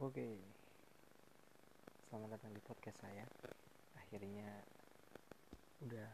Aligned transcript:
Oke, 0.00 0.24
selamat 2.08 2.40
datang 2.40 2.56
di 2.56 2.62
podcast 2.64 3.04
saya. 3.04 3.20
Akhirnya 4.00 4.48
udah 5.84 6.08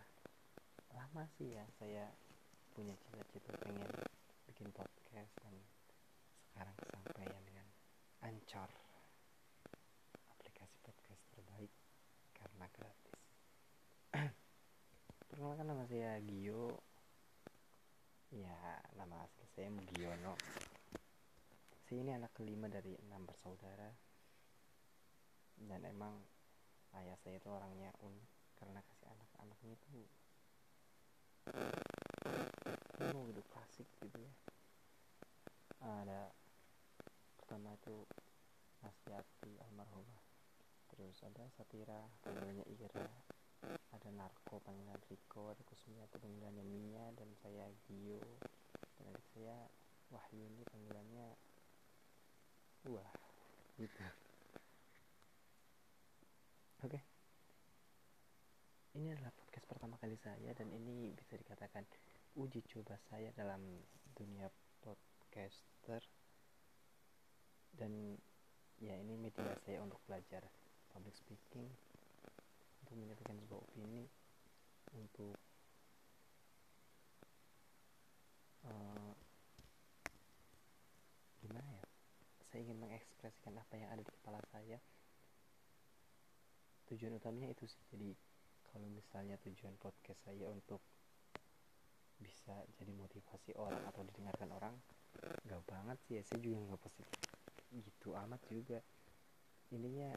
lama 0.91 1.23
sih 1.39 1.55
ya 1.55 1.62
saya 1.79 2.11
punya 2.75 2.99
cita-cita 2.99 3.54
pengen 3.62 3.87
bikin 4.51 4.75
podcast 4.75 5.30
dan 5.38 5.54
sekarang 6.51 6.75
kesampaian 6.83 7.43
dengan 7.46 7.67
Ancor, 8.27 8.67
aplikasi 10.34 10.75
podcast 10.82 11.23
terbaik 11.39 11.71
karena 12.34 12.66
gratis. 12.75 13.23
Perkenalkan 15.30 15.62
nama 15.62 15.87
saya 15.87 16.18
Gio. 16.27 16.75
Ya, 18.34 18.82
nama 18.98 19.23
asli 19.23 19.46
saya 19.55 19.71
Mugiono 19.71 20.66
saya 21.87 22.03
ini 22.03 22.18
anak 22.18 22.34
kelima 22.34 22.66
dari 22.66 22.98
enam 22.98 23.23
bersaudara. 23.23 23.95
Dan 25.54 25.86
emang 25.86 26.18
ayah 26.99 27.14
saya 27.22 27.39
itu 27.39 27.46
orangnya 27.46 27.95
unik 28.03 28.59
karena 28.59 28.82
kasih 28.82 29.07
anak-anaknya 29.07 29.79
itu 29.79 30.03
kuno 32.98 33.20
gitu 33.31 33.42
klasik 33.55 33.86
gitu 34.03 34.19
ya. 34.19 34.33
Ada 35.78 36.34
pertama 37.39 37.78
itu 37.78 38.03
Nastiati 38.83 39.55
almarhumah. 39.70 40.23
Terus 40.91 41.23
ada 41.23 41.47
Satira 41.55 42.03
panggilannya 42.27 42.67
Ira. 42.67 43.06
Ada 43.95 44.11
Narko 44.11 44.59
panggilan 44.59 44.98
Riko 45.06 45.55
ada 45.55 45.62
Kusmiati 45.62 46.19
panggilannya 46.19 46.67
Mia 46.67 47.14
dan 47.14 47.31
saya 47.39 47.70
Gio. 47.87 48.19
Dan 48.98 49.14
adik 49.14 49.27
saya 49.39 49.70
Wahyu 50.11 50.50
ini 50.50 50.67
panggilannya 50.67 51.31
wah 52.86 53.11
gitu. 53.77 54.06
Oke. 56.87 57.01
Ini 58.97 59.12
adalah 59.12 59.34
podcast 59.34 59.67
pertama 59.69 60.01
kali 60.01 60.17
saya 60.17 60.55
dan 60.56 60.73
ini 60.73 61.12
bisa 61.12 61.37
dikatakan 61.37 61.84
uji 62.39 62.64
coba 62.70 62.97
saya 63.11 63.34
dalam 63.37 63.61
dunia 64.17 64.48
podcaster. 64.81 66.01
Dan 67.77 68.17
ya 68.81 68.97
ini 68.97 69.20
media 69.20 69.53
saya 69.67 69.84
untuk 69.84 70.01
belajar 70.09 70.47
public 70.92 71.17
speaking 71.17 71.69
untuk 72.84 72.95
menyampaikan 72.97 73.37
sebuah 73.41 73.61
opini 73.67 74.09
untuk 74.97 75.37
uh, 78.64 79.12
gimana 81.45 81.69
ya 81.69 81.84
saya 82.57 82.61
ingin 82.73 82.81
mengekspresikan 83.17 83.56
apa 83.56 83.81
yang 83.81 83.89
ada 83.97 84.03
di 84.05 84.12
kepala 84.12 84.41
saya. 84.53 84.77
Tujuan 86.92 87.17
utamanya 87.17 87.48
itu 87.48 87.64
sih. 87.64 87.81
Jadi 87.89 88.12
kalau 88.69 88.92
misalnya 88.92 89.41
tujuan 89.41 89.73
podcast 89.81 90.20
saya 90.20 90.53
untuk 90.53 90.84
bisa 92.20 92.53
jadi 92.77 92.92
motivasi 92.92 93.56
orang 93.56 93.81
atau 93.89 94.05
didengarkan 94.05 94.53
orang 94.53 94.77
gak 95.48 95.64
banget 95.64 95.97
sih 96.05 96.20
ya. 96.20 96.23
Saya 96.28 96.45
juga 96.45 96.56
nggak 96.61 96.81
pasti 96.84 97.03
gitu 97.73 98.12
amat 98.12 98.41
juga. 98.53 98.78
Intinya 99.73 100.12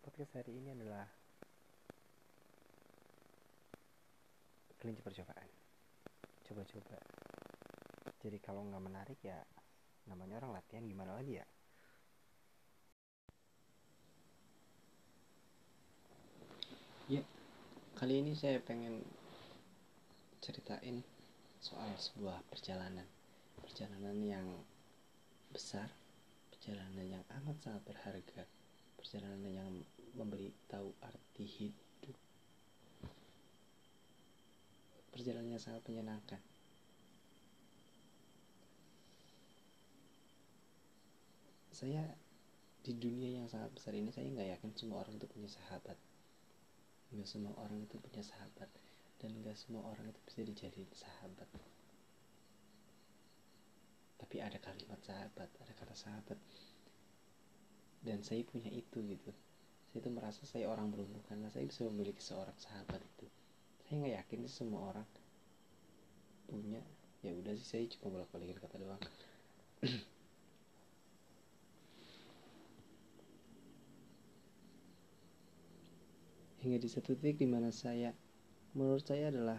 podcast 0.00 0.40
hari 0.40 0.56
ini 0.56 0.72
adalah 0.72 1.04
kelinci 4.80 5.04
percobaan. 5.04 5.50
Coba-coba. 6.48 6.96
Jadi 8.24 8.38
kalau 8.40 8.64
nggak 8.64 8.82
menarik 8.88 9.20
ya 9.20 9.36
namanya 10.08 10.40
orang 10.40 10.56
latihan 10.56 10.88
gimana 10.88 11.12
lagi 11.12 11.36
Ya, 11.36 11.46
kali 17.98 18.22
ini 18.22 18.30
saya 18.38 18.62
pengen 18.62 19.02
ceritain 20.38 21.02
soal 21.58 21.90
sebuah 21.98 22.46
perjalanan. 22.46 23.02
Perjalanan 23.58 24.14
yang 24.22 24.46
besar, 25.50 25.90
perjalanan 26.54 27.18
yang 27.18 27.24
amat 27.42 27.58
sangat 27.58 27.82
berharga, 27.82 28.46
perjalanan 28.94 29.42
yang 29.50 29.66
memberi 30.14 30.54
tahu 30.70 30.94
arti 31.02 31.42
hidup. 31.42 32.14
Perjalanan 35.10 35.58
yang 35.58 35.62
sangat 35.66 35.82
menyenangkan. 35.90 36.38
Saya 41.74 42.06
di 42.86 42.94
dunia 42.94 43.42
yang 43.42 43.50
sangat 43.50 43.74
besar 43.74 43.90
ini 43.98 44.14
saya 44.14 44.30
nggak 44.30 44.54
yakin 44.54 44.70
semua 44.78 45.02
orang 45.02 45.18
itu 45.18 45.26
punya 45.26 45.50
sahabat 45.50 45.98
nggak 47.18 47.26
semua 47.26 47.50
orang 47.58 47.82
itu 47.82 47.98
punya 47.98 48.22
sahabat. 48.22 48.70
Dan 49.18 49.34
nggak 49.42 49.58
semua 49.58 49.82
orang 49.90 50.06
itu 50.06 50.20
bisa 50.22 50.46
dijadiin 50.46 50.92
sahabat. 50.94 51.50
Tapi 54.18 54.36
ada 54.38 54.58
kalimat 54.62 55.02
sahabat 55.02 55.50
ada 55.58 55.72
kata 55.74 55.94
sahabat. 55.98 56.38
Dan 57.98 58.22
saya 58.22 58.46
punya 58.46 58.70
itu 58.70 59.02
gitu. 59.02 59.34
Saya 59.90 59.98
itu 59.98 60.10
merasa 60.14 60.46
saya 60.46 60.70
orang 60.70 60.94
beruntung 60.94 61.26
karena 61.26 61.50
saya 61.50 61.66
bisa 61.66 61.82
memiliki 61.90 62.22
seorang 62.22 62.54
sahabat 62.54 63.02
itu. 63.02 63.26
Saya 63.82 63.94
nggak 63.98 64.14
yakin 64.22 64.38
sih 64.46 64.54
semua 64.62 64.94
orang 64.94 65.06
punya. 66.46 66.78
Ya 67.26 67.34
udah 67.34 67.50
sih 67.58 67.66
saya 67.66 67.82
cuma 67.98 68.14
bolak 68.14 68.30
balikin 68.30 68.62
kata 68.62 68.78
doang 68.78 69.02
hingga 76.68 76.84
di 76.84 76.92
satu 76.92 77.16
titik 77.16 77.40
di 77.40 77.48
mana 77.48 77.72
saya 77.72 78.12
menurut 78.76 79.00
saya 79.00 79.32
adalah 79.32 79.56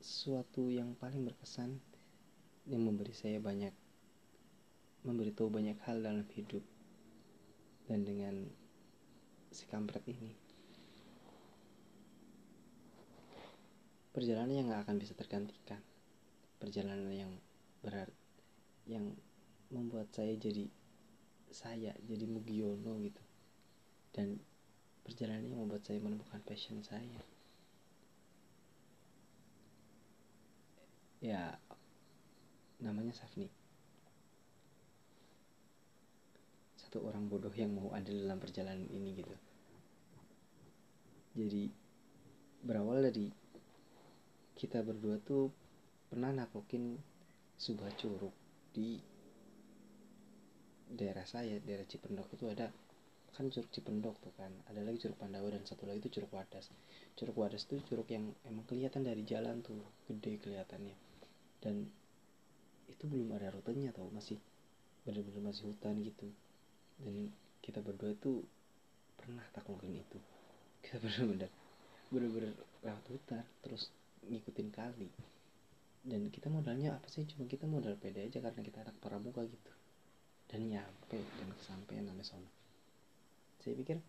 sesuatu 0.00 0.72
yang 0.72 0.96
paling 0.96 1.28
berkesan 1.28 1.76
yang 2.64 2.88
memberi 2.88 3.12
saya 3.12 3.36
banyak 3.36 3.76
memberitahu 5.04 5.52
banyak 5.52 5.76
hal 5.84 6.00
dalam 6.00 6.24
hidup 6.32 6.64
dan 7.84 8.08
dengan 8.08 8.48
si 9.52 9.68
kampret 9.68 10.00
ini. 10.08 10.32
Perjalanan 14.16 14.56
yang 14.56 14.72
gak 14.72 14.88
akan 14.88 14.96
bisa 14.96 15.12
tergantikan. 15.12 15.84
Perjalanan 16.56 17.12
yang 17.12 17.32
berat 17.84 18.08
yang 18.88 19.12
membuat 19.68 20.08
saya 20.16 20.32
jadi 20.32 20.64
saya 21.52 21.92
jadi 22.08 22.24
Mugiono 22.24 22.96
gitu 23.04 23.27
dan 24.12 24.40
perjalanan 25.04 25.48
ini 25.48 25.56
membuat 25.56 25.84
saya 25.84 26.00
menemukan 26.04 26.40
passion 26.44 26.80
saya. 26.84 27.20
Ya 31.18 31.56
namanya 32.78 33.10
Safni. 33.16 33.50
Satu 36.78 37.04
orang 37.04 37.26
bodoh 37.26 37.52
yang 37.52 37.74
mau 37.74 37.90
ada 37.92 38.08
dalam 38.08 38.38
perjalanan 38.38 38.86
ini 38.88 39.18
gitu. 39.18 39.36
Jadi 41.38 41.70
berawal 42.64 43.06
dari 43.06 43.30
kita 44.58 44.82
berdua 44.82 45.22
tuh 45.22 45.54
pernah 46.10 46.34
naklukin 46.34 46.98
sebuah 47.58 47.94
curug 47.94 48.34
di 48.74 48.98
daerah 50.88 51.22
saya 51.28 51.60
daerah 51.60 51.84
Cipendok 51.84 52.32
itu 52.34 52.48
ada 52.48 52.72
kan 53.38 53.46
curug 53.54 53.70
Cipendok 53.70 54.18
tuh 54.18 54.34
kan. 54.34 54.50
Ada 54.66 54.82
lagi 54.82 54.98
curug 54.98 55.14
Pandawa 55.14 55.54
dan 55.54 55.62
satu 55.62 55.86
lagi 55.86 56.02
itu 56.02 56.18
curug 56.18 56.34
Wadas. 56.34 56.74
Curug 57.14 57.38
Wadas 57.38 57.70
tuh 57.70 57.78
curug 57.86 58.10
yang 58.10 58.34
emang 58.42 58.66
kelihatan 58.66 59.06
dari 59.06 59.22
jalan 59.22 59.62
tuh 59.62 59.78
gede 60.10 60.42
kelihatannya. 60.42 60.98
Dan 61.62 61.86
itu 62.90 63.04
belum 63.06 63.30
ada 63.38 63.54
rutenya 63.54 63.94
tau 63.94 64.10
masih 64.10 64.42
bener-bener 65.06 65.54
masih 65.54 65.70
hutan 65.70 66.02
gitu. 66.02 66.26
Dan 66.98 67.30
kita 67.62 67.78
berdua 67.78 68.18
tuh 68.18 68.42
pernah 69.14 69.46
taklukin 69.54 69.94
itu. 69.94 70.18
Kita 70.82 70.98
bener-bener 70.98 71.50
bener-bener 72.08 72.54
lewat 72.82 73.04
hutan 73.06 73.46
terus 73.62 73.94
ngikutin 74.26 74.74
kali. 74.74 75.10
Dan 76.02 76.30
kita 76.32 76.48
modalnya 76.48 76.96
apa 76.96 77.10
sih? 77.10 77.26
Cuma 77.28 77.44
kita 77.44 77.68
modal 77.68 77.98
pede 77.98 78.24
aja 78.24 78.40
karena 78.40 78.62
kita 78.64 78.80
anak 78.80 78.96
pramuka 79.02 79.44
gitu. 79.44 79.72
Dan 80.48 80.70
nyampe 80.72 81.18
dan 81.18 81.48
kesampaian 81.58 82.08
sampai 82.08 82.24
sana 82.24 82.57
saya 83.68 83.84
pikir 83.84 84.00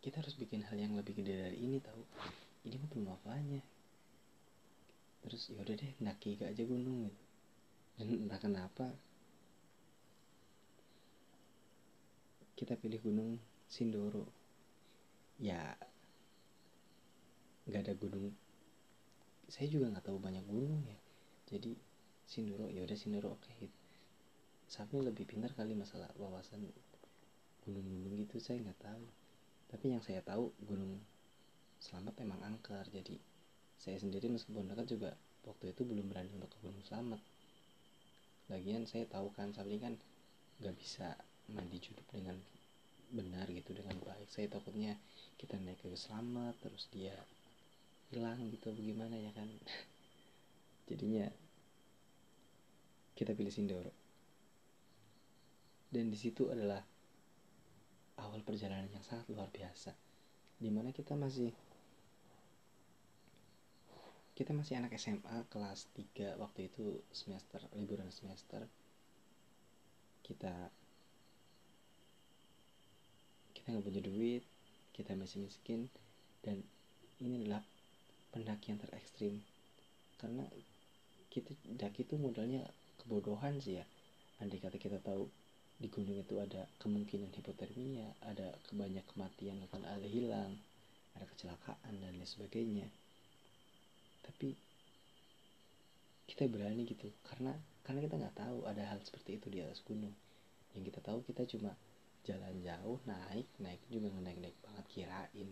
kita 0.00 0.24
harus 0.24 0.32
bikin 0.40 0.64
hal 0.64 0.80
yang 0.80 0.96
lebih 0.96 1.12
gede 1.20 1.36
dari 1.36 1.60
ini 1.60 1.76
tahu. 1.76 2.00
Ini 2.64 2.80
mah 2.80 2.88
belum 2.88 3.12
apanya? 3.12 3.60
Terus 5.20 5.52
ya 5.52 5.60
udah 5.60 5.76
deh 5.76 5.92
naki 6.00 6.40
aja 6.40 6.64
gunung 6.64 7.04
gitu. 7.04 7.24
Dan 8.00 8.24
entah 8.24 8.40
kenapa 8.40 8.88
kita 12.56 12.80
pilih 12.80 13.04
gunung 13.04 13.36
Sindoro. 13.68 14.24
Ya 15.36 15.76
nggak 17.68 17.84
ada 17.84 17.92
gunung. 17.92 18.32
Saya 19.52 19.68
juga 19.68 19.92
nggak 19.92 20.08
tahu 20.08 20.16
banyak 20.16 20.48
gunung 20.48 20.80
ya. 20.88 20.96
Jadi 21.52 21.76
Sindoro 22.24 22.72
ya 22.72 22.88
udah 22.88 22.96
Sindoro 22.96 23.36
oke 23.36 23.44
okay, 23.44 23.68
gitu 23.68 23.78
lebih 25.00 25.24
pintar 25.24 25.56
kali 25.56 25.72
masalah 25.72 26.12
wawasan 26.20 26.60
gunung-gunung 27.74 28.24
gitu 28.24 28.40
saya 28.40 28.64
nggak 28.64 28.80
tahu. 28.80 29.04
Tapi 29.68 29.84
yang 29.92 30.00
saya 30.00 30.24
tahu 30.24 30.48
gunung 30.64 30.96
selamat 31.78 32.24
emang 32.24 32.40
angker. 32.40 32.84
Jadi 32.88 33.20
saya 33.78 34.00
sendiri 34.00 34.32
meskipun 34.32 34.66
dekat 34.66 34.88
juga 34.88 35.10
waktu 35.44 35.76
itu 35.76 35.84
belum 35.84 36.10
berani 36.10 36.32
untuk 36.34 36.50
ke 36.50 36.58
gunung 36.64 36.84
selamat. 36.84 37.20
Lagian 38.48 38.88
saya 38.88 39.04
tahu 39.04 39.28
kan 39.36 39.52
Sapni 39.52 39.76
kan 39.76 39.94
nggak 40.58 40.74
bisa 40.74 41.14
mandi 41.52 41.78
junub 41.78 42.04
dengan 42.10 42.36
benar 43.12 43.48
gitu 43.52 43.76
dengan 43.76 43.96
baik. 44.04 44.28
Saya 44.28 44.48
takutnya 44.48 44.96
kita 45.36 45.56
naik 45.60 45.80
ke 45.80 45.92
selamat 45.92 46.56
terus 46.60 46.88
dia 46.92 47.14
hilang 48.08 48.40
gitu 48.48 48.72
bagaimana 48.72 49.16
ya 49.16 49.32
kan? 49.36 49.48
Jadinya 50.88 51.28
kita 53.16 53.36
pilih 53.36 53.52
Sindoro. 53.52 53.92
Dan 55.88 56.12
di 56.12 56.18
situ 56.20 56.52
adalah 56.52 56.84
awal 58.18 58.42
perjalanan 58.42 58.90
yang 58.90 59.04
sangat 59.06 59.26
luar 59.30 59.48
biasa. 59.50 59.94
Di 60.58 60.68
mana 60.68 60.90
kita 60.90 61.14
masih 61.14 61.54
kita 64.34 64.54
masih 64.54 64.78
anak 64.78 64.94
SMA 64.94 65.50
kelas 65.50 65.90
3 65.94 66.38
waktu 66.38 66.70
itu 66.70 67.02
semester 67.10 67.58
liburan 67.74 68.10
semester. 68.10 68.66
Kita 70.22 70.54
kita 73.54 73.66
nggak 73.74 73.84
punya 73.86 74.02
duit 74.02 74.44
kita 74.98 75.14
masih 75.14 75.46
miskin 75.46 75.86
dan 76.42 76.58
ini 77.22 77.46
adalah 77.46 77.62
pendakian 78.34 78.82
terekstrim. 78.82 79.38
Karena 80.18 80.42
kita 81.30 81.54
daki 81.78 82.02
itu 82.02 82.18
modalnya 82.18 82.66
kebodohan 82.98 83.62
sih 83.62 83.78
ya. 83.78 83.86
Andai 84.42 84.58
kata 84.58 84.74
kita 84.74 84.98
tahu 84.98 85.30
di 85.78 85.86
gunung 85.86 86.18
itu 86.18 86.34
ada 86.42 86.66
kemungkinan 86.82 87.30
hipotermia, 87.32 88.10
ada 88.26 88.50
kebanyak 88.66 89.06
kematian 89.14 89.62
akan 89.70 89.82
ada 89.86 90.08
hilang, 90.10 90.58
ada 91.14 91.24
kecelakaan 91.30 91.94
dan 92.02 92.18
lain 92.18 92.26
sebagainya. 92.26 92.86
Tapi 94.26 94.58
kita 96.28 96.44
berani 96.50 96.84
gitu 96.84 97.08
karena 97.24 97.56
karena 97.86 98.04
kita 98.04 98.20
nggak 98.20 98.36
tahu 98.36 98.68
ada 98.68 98.84
hal 98.84 99.00
seperti 99.00 99.38
itu 99.38 99.46
di 99.48 99.62
atas 99.62 99.80
gunung. 99.86 100.12
Yang 100.74 100.92
kita 100.92 101.00
tahu 101.00 101.22
kita 101.24 101.46
cuma 101.46 101.72
jalan 102.28 102.60
jauh 102.60 103.00
naik 103.08 103.48
naik 103.56 103.80
juga 103.88 104.12
naik 104.20 104.36
naik 104.36 104.56
banget 104.60 104.84
kirain 104.92 105.48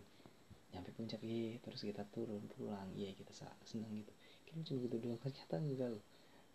nyampe 0.69 0.93
puncak 0.93 1.17
iya 1.25 1.57
terus 1.65 1.81
kita 1.81 2.05
turun 2.13 2.43
pulang 2.53 2.91
iya 2.93 3.15
kita 3.17 3.33
senang 3.65 3.89
gitu 3.97 4.13
kita 4.45 4.61
cuma 4.67 4.77
gitu 4.85 4.95
doang 5.01 5.19
ternyata 5.25 5.55
enggak 5.57 5.89
loh 5.95 6.03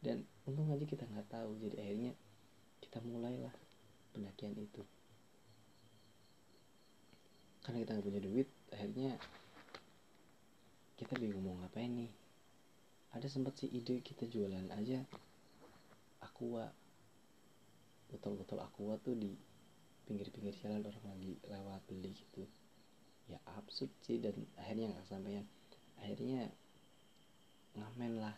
dan 0.03 0.23
untung 0.47 0.71
aja 0.71 0.85
kita 0.87 1.03
nggak 1.11 1.27
tahu 1.27 1.59
jadi 1.59 1.77
akhirnya 1.83 2.13
kita 2.93 3.09
mulailah 3.09 3.57
pendakian 4.13 4.53
itu. 4.53 4.85
Karena 7.65 7.81
kita 7.81 7.97
nggak 7.97 8.05
punya 8.05 8.21
duit 8.21 8.49
akhirnya 8.69 9.17
kita 11.01 11.17
bingung 11.17 11.41
mau 11.41 11.57
ngapain 11.65 11.89
nih. 11.89 12.13
Ada 13.17 13.33
sempat 13.33 13.57
sih 13.57 13.73
ide 13.73 14.05
kita 14.05 14.29
jualan 14.29 14.69
aja 14.77 15.09
aqua. 16.21 16.69
Botol-botol 18.13 18.61
aqua 18.61 19.01
tuh 19.01 19.17
di 19.17 19.33
pinggir-pinggir 20.05 20.53
jalan 20.61 20.85
orang 20.85 21.17
lagi 21.17 21.41
lewat 21.49 21.81
beli 21.89 22.13
gitu. 22.13 22.45
Ya 23.25 23.41
absurd 23.57 23.89
sih 24.05 24.21
dan 24.21 24.37
akhirnya 24.61 24.93
nggak 24.93 25.09
sampean 25.09 25.49
akhirnya 25.97 26.45
ngamen 27.73 28.21
lah. 28.21 28.37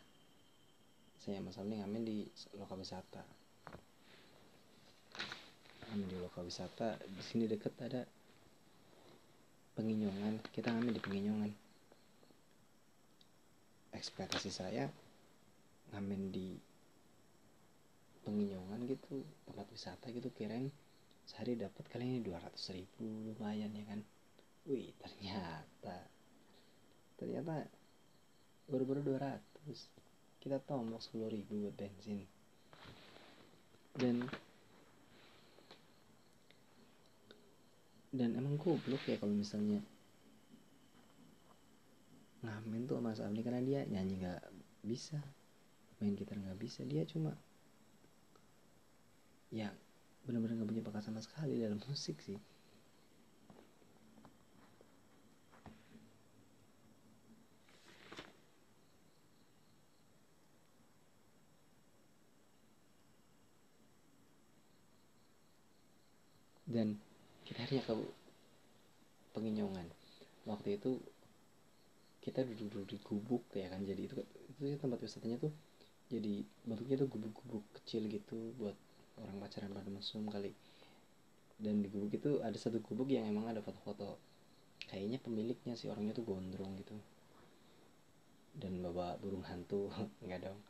Saya 1.18 1.42
mas 1.42 1.58
Amni 1.58 1.82
ngamen 1.82 2.06
di 2.06 2.30
lokal 2.54 2.78
wisata 2.78 3.33
ngamen 5.90 6.08
di 6.08 6.16
lokal 6.20 6.48
wisata 6.48 6.96
di 7.04 7.22
sini 7.24 7.44
deket 7.44 7.74
ada 7.84 8.02
penginyongan 9.76 10.40
kita 10.54 10.72
ngamen 10.72 10.94
di 10.94 11.02
penginyongan 11.02 11.50
ekspektasi 13.94 14.50
saya 14.50 14.88
ngamen 15.92 16.32
di 16.32 16.56
penginyongan 18.24 18.88
gitu 18.88 19.20
tempat 19.44 19.66
wisata 19.70 20.08
gitu 20.10 20.32
kirain 20.32 20.72
sehari 21.24 21.56
dapat 21.56 21.84
kali 21.88 22.04
ini 22.04 22.20
200 22.20 22.76
ribu 22.76 23.04
lumayan 23.32 23.72
ya 23.72 23.84
kan? 23.88 24.00
Wih 24.68 24.92
ternyata. 25.00 26.08
Ternyata 27.16 27.64
baru-baru 28.68 29.00
200 29.16 29.40
kita 30.40 30.60
tombol 30.68 31.00
10 31.00 31.32
ribu 31.32 31.64
buat 31.64 31.76
bensin. 31.76 32.28
Dan 33.96 34.28
dan 38.18 38.30
emang 38.40 38.54
goblok 38.62 39.02
ya 39.10 39.16
kalau 39.20 39.34
misalnya 39.42 39.80
ngamen 42.44 42.82
tuh 42.88 43.00
Mas 43.04 43.18
Amni 43.24 43.40
karena 43.46 43.60
dia 43.68 43.80
nyanyi 43.92 44.14
nggak 44.20 44.42
bisa 44.90 45.18
main 45.98 46.14
gitar 46.18 46.36
nggak 46.38 46.58
bisa. 46.60 46.80
Dia 46.84 47.02
cuma 47.08 47.32
ya 49.50 49.68
benar-benar 50.26 50.54
nggak 50.60 50.70
punya 50.70 50.84
bakat 50.86 51.02
sama 51.06 51.20
sekali 51.24 51.54
dalam 51.62 51.80
musik 51.88 52.20
sih. 52.22 52.38
Dan 66.74 66.98
akhirnya 67.64 67.80
ke 67.88 67.94
penginyongan 69.32 69.88
waktu 70.44 70.76
itu 70.76 71.00
kita 72.20 72.44
duduk-duduk 72.44 72.88
di 72.88 72.96
gubuk 73.00 73.44
ya 73.56 73.72
kan? 73.72 73.80
Jadi 73.84 74.00
itu 74.04 74.14
itu 74.60 74.76
tempat 74.80 75.00
wisatanya 75.00 75.40
tuh 75.40 75.52
jadi 76.12 76.44
bentuknya 76.68 77.00
tuh 77.00 77.08
gubuk-gubuk 77.08 77.64
kecil 77.80 78.04
gitu 78.08 78.52
buat 78.60 78.76
orang 79.20 79.40
pacaran 79.40 79.72
pada 79.72 79.88
mesum 79.88 80.28
kali. 80.28 80.52
Dan 81.56 81.80
di 81.80 81.88
gubuk 81.88 82.12
itu 82.12 82.44
ada 82.44 82.56
satu 82.56 82.84
gubuk 82.84 83.08
yang 83.08 83.24
emang 83.24 83.48
ada 83.48 83.64
foto-foto. 83.64 84.20
Kayaknya 84.88 85.18
pemiliknya 85.24 85.74
sih 85.76 85.88
orangnya 85.88 86.12
tuh 86.16 86.28
gondrong 86.28 86.76
gitu. 86.80 86.96
Dan 88.60 88.84
bawa 88.84 89.16
burung 89.16 89.44
hantu 89.48 89.88
nggak 90.24 90.48
dong. 90.48 90.60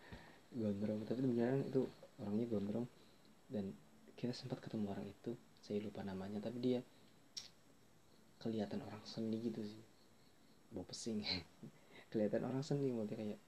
Gondrong 0.54 1.02
tapi 1.02 1.26
beneran 1.26 1.66
itu 1.66 1.86
orangnya 2.22 2.46
gondrong. 2.50 2.86
Dan 3.50 3.74
kita 4.14 4.30
sempat 4.30 4.62
ketemu 4.62 4.94
orang 4.94 5.06
itu 5.06 5.34
saya 5.64 5.80
lupa 5.80 6.04
namanya 6.04 6.44
tapi 6.44 6.60
dia 6.60 6.80
kelihatan 8.44 8.84
orang 8.84 9.00
seni 9.08 9.40
gitu 9.40 9.64
sih. 9.64 9.80
Mau 10.76 10.84
pesing. 10.84 11.24
Kelihatan 12.12 12.44
orang 12.44 12.60
seni 12.60 12.92
maksudnya 12.92 13.16
kayak 13.16 13.40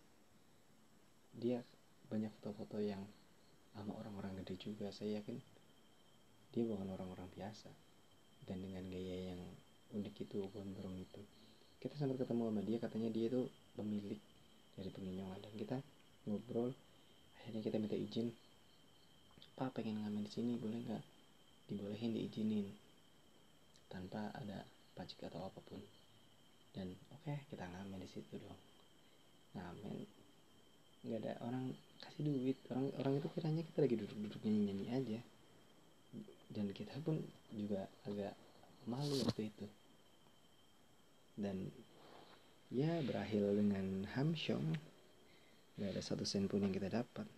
dia 1.37 1.61
banyak 2.08 2.32
foto-foto 2.40 2.80
yang 2.80 3.04
sama 3.76 3.92
orang-orang 4.00 4.32
gede 4.40 4.56
juga. 4.56 4.88
Saya 4.88 5.20
yakin 5.20 5.37
dia 6.56 6.64
bukan 6.64 6.88
orang-orang 6.88 7.28
biasa. 7.37 7.68
Dan 8.49 8.64
dengan 8.64 8.88
gaya 8.88 9.37
yang 9.37 9.40
unik 9.92 10.16
itu 10.25 10.40
gondrong 10.49 10.96
itu. 10.96 11.20
Kita 11.76 12.00
sempat 12.00 12.25
ketemu 12.25 12.49
sama 12.49 12.62
dia 12.64 12.78
katanya 12.80 13.12
dia 13.12 13.28
itu 13.28 13.44
pemilik 13.76 14.20
dari 14.73 14.88
penginyongan 14.88 15.44
dan 15.44 15.52
kita 15.61 15.76
ngobrol 16.25 16.73
akhirnya 17.44 17.61
kita 17.61 17.76
minta 17.76 17.94
izin. 18.00 18.32
Pak 19.61 19.76
pengen 19.76 20.00
ngamen 20.00 20.25
di 20.25 20.32
sini 20.32 20.56
boleh 20.56 20.80
nggak 20.80 21.15
dibolehin 21.70 22.14
diizinin. 22.14 22.66
Tanpa 23.87 24.30
ada 24.35 24.66
pajak 24.99 25.30
atau 25.30 25.46
apa 25.46 25.61
pun. 25.62 25.78
Dan 26.76 26.92
oke 27.12 27.25
okay, 27.25 27.38
kita 27.49 27.64
ngamen 27.64 28.02
di 28.02 28.08
situ 28.11 28.37
dong. 28.37 28.61
Ngamen. 29.56 29.96
Nggak 31.06 31.18
ada 31.23 31.32
orang 31.46 31.64
kasih 32.02 32.23
duit. 32.26 32.58
Orang 32.73 32.90
orang 33.00 33.12
itu 33.18 33.28
kiranya 33.32 33.62
kita 33.62 33.78
lagi 33.85 33.94
duduk-duduk 33.96 34.40
nyanyi-nyanyi 34.42 34.87
aja. 34.92 35.20
Dan 36.50 36.70
kita 36.75 36.94
pun 37.02 37.18
juga 37.54 37.88
agak 38.06 38.35
malu 38.87 39.23
waktu 39.26 39.50
itu. 39.50 39.66
Dan 41.37 41.68
ya 42.73 42.99
berakhir 43.06 43.44
dengan 43.54 44.08
hamsyong 44.16 44.75
nggak 45.76 45.92
ada 45.92 46.02
satu 46.02 46.25
sen 46.25 46.49
pun 46.49 46.64
yang 46.64 46.73
kita 46.73 46.88
dapat. 46.88 47.28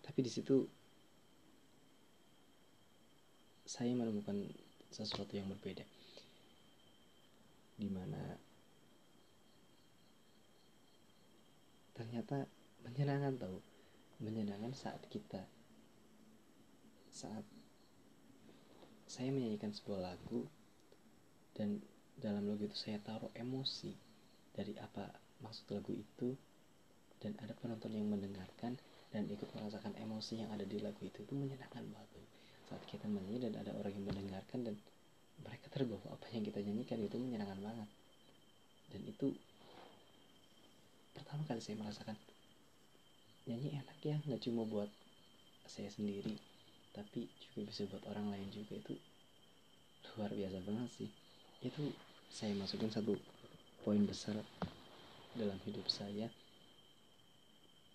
Tapi 0.00 0.18
di 0.24 0.30
situ 0.32 0.64
saya 3.68 3.92
menemukan 3.92 4.48
sesuatu 4.88 5.36
yang 5.36 5.52
berbeda. 5.52 5.84
Di 7.76 7.92
mana 7.92 8.40
ternyata 11.92 12.48
menyenangkan 12.80 13.36
tahu 13.36 13.58
menyenangkan 14.24 14.72
saat 14.72 15.02
kita 15.12 15.44
saat 17.12 17.42
saya 19.10 19.34
menyanyikan 19.34 19.74
sebuah 19.74 20.00
lagu 20.14 20.46
dan 21.58 21.82
dalam 22.22 22.46
lagu 22.46 22.70
itu 22.70 22.78
saya 22.78 23.02
taruh 23.02 23.34
emosi 23.34 23.90
dari 24.54 24.78
apa 24.78 25.10
maksud 25.42 25.70
lagu 25.74 25.90
itu 25.90 26.38
dan 27.18 27.34
ada 27.42 27.50
penonton 27.58 27.90
yang 27.90 28.06
mendengarkan 28.06 28.78
dan 29.10 29.26
ikut 29.26 29.50
merasakan 29.58 29.94
emosi 29.98 30.46
yang 30.46 30.50
ada 30.54 30.62
di 30.62 30.78
lagu 30.78 31.02
itu 31.02 31.26
itu 31.26 31.34
menyenangkan 31.34 31.82
banget 31.90 32.17
saat 32.68 32.84
kita 32.84 33.08
menyanyi 33.08 33.48
dan 33.48 33.64
ada 33.64 33.72
orang 33.80 33.96
yang 33.96 34.04
mendengarkan 34.04 34.60
dan 34.68 34.74
mereka 35.40 35.66
terbawa 35.72 36.04
apa 36.12 36.26
yang 36.36 36.44
kita 36.44 36.60
nyanyikan 36.60 37.00
itu 37.00 37.16
menyenangkan 37.16 37.60
banget. 37.64 37.88
Dan 38.92 39.00
itu 39.08 39.32
pertama 41.16 41.42
kali 41.48 41.60
saya 41.64 41.80
merasakan 41.80 42.16
nyanyi 43.48 43.80
enak 43.80 43.98
ya 44.04 44.16
nggak 44.28 44.44
cuma 44.44 44.68
buat 44.68 44.92
saya 45.64 45.88
sendiri 45.88 46.36
tapi 46.92 47.24
juga 47.40 47.72
bisa 47.72 47.88
buat 47.88 48.04
orang 48.12 48.36
lain 48.36 48.48
juga. 48.52 48.76
Itu 48.76 48.94
luar 50.16 50.34
biasa 50.34 50.58
banget 50.66 50.90
sih. 50.92 51.10
Itu 51.64 51.94
saya 52.28 52.52
masukin 52.52 52.92
satu 52.92 53.16
poin 53.80 54.04
besar 54.04 54.36
dalam 55.32 55.56
hidup 55.64 55.86
saya 55.88 56.28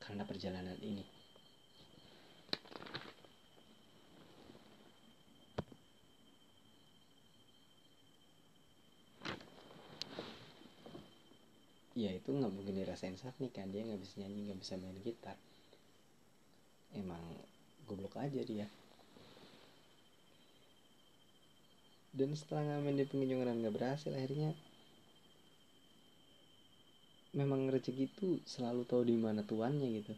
karena 0.01 0.24
perjalanan 0.25 0.75
ini 0.82 1.23
ya 11.94 12.10
itu 12.10 12.34
nggak 12.34 12.50
mungkin 12.50 12.74
dirasain 12.74 13.18
saat 13.18 13.38
nih 13.38 13.54
kan. 13.54 13.70
Dia 13.70 13.86
nggak 13.86 14.02
bisa 14.02 14.22
nyanyi 14.22 14.50
nggak 14.50 14.60
bisa 14.62 14.74
main 14.82 14.98
gitar. 15.02 15.38
Emang 16.94 17.22
goblok 17.86 18.18
aja 18.18 18.42
dia. 18.42 18.68
Dan 22.14 22.38
setelah 22.38 22.78
ngamen 22.78 23.02
di 23.02 23.06
pengunjungan 23.10 23.58
nggak 23.66 23.74
berhasil 23.74 24.14
akhirnya 24.14 24.54
memang 27.34 27.74
rezeki 27.74 28.06
itu 28.06 28.38
selalu 28.46 28.86
tahu 28.86 29.02
di 29.02 29.18
mana 29.18 29.42
tuannya 29.42 29.90
gitu. 29.98 30.14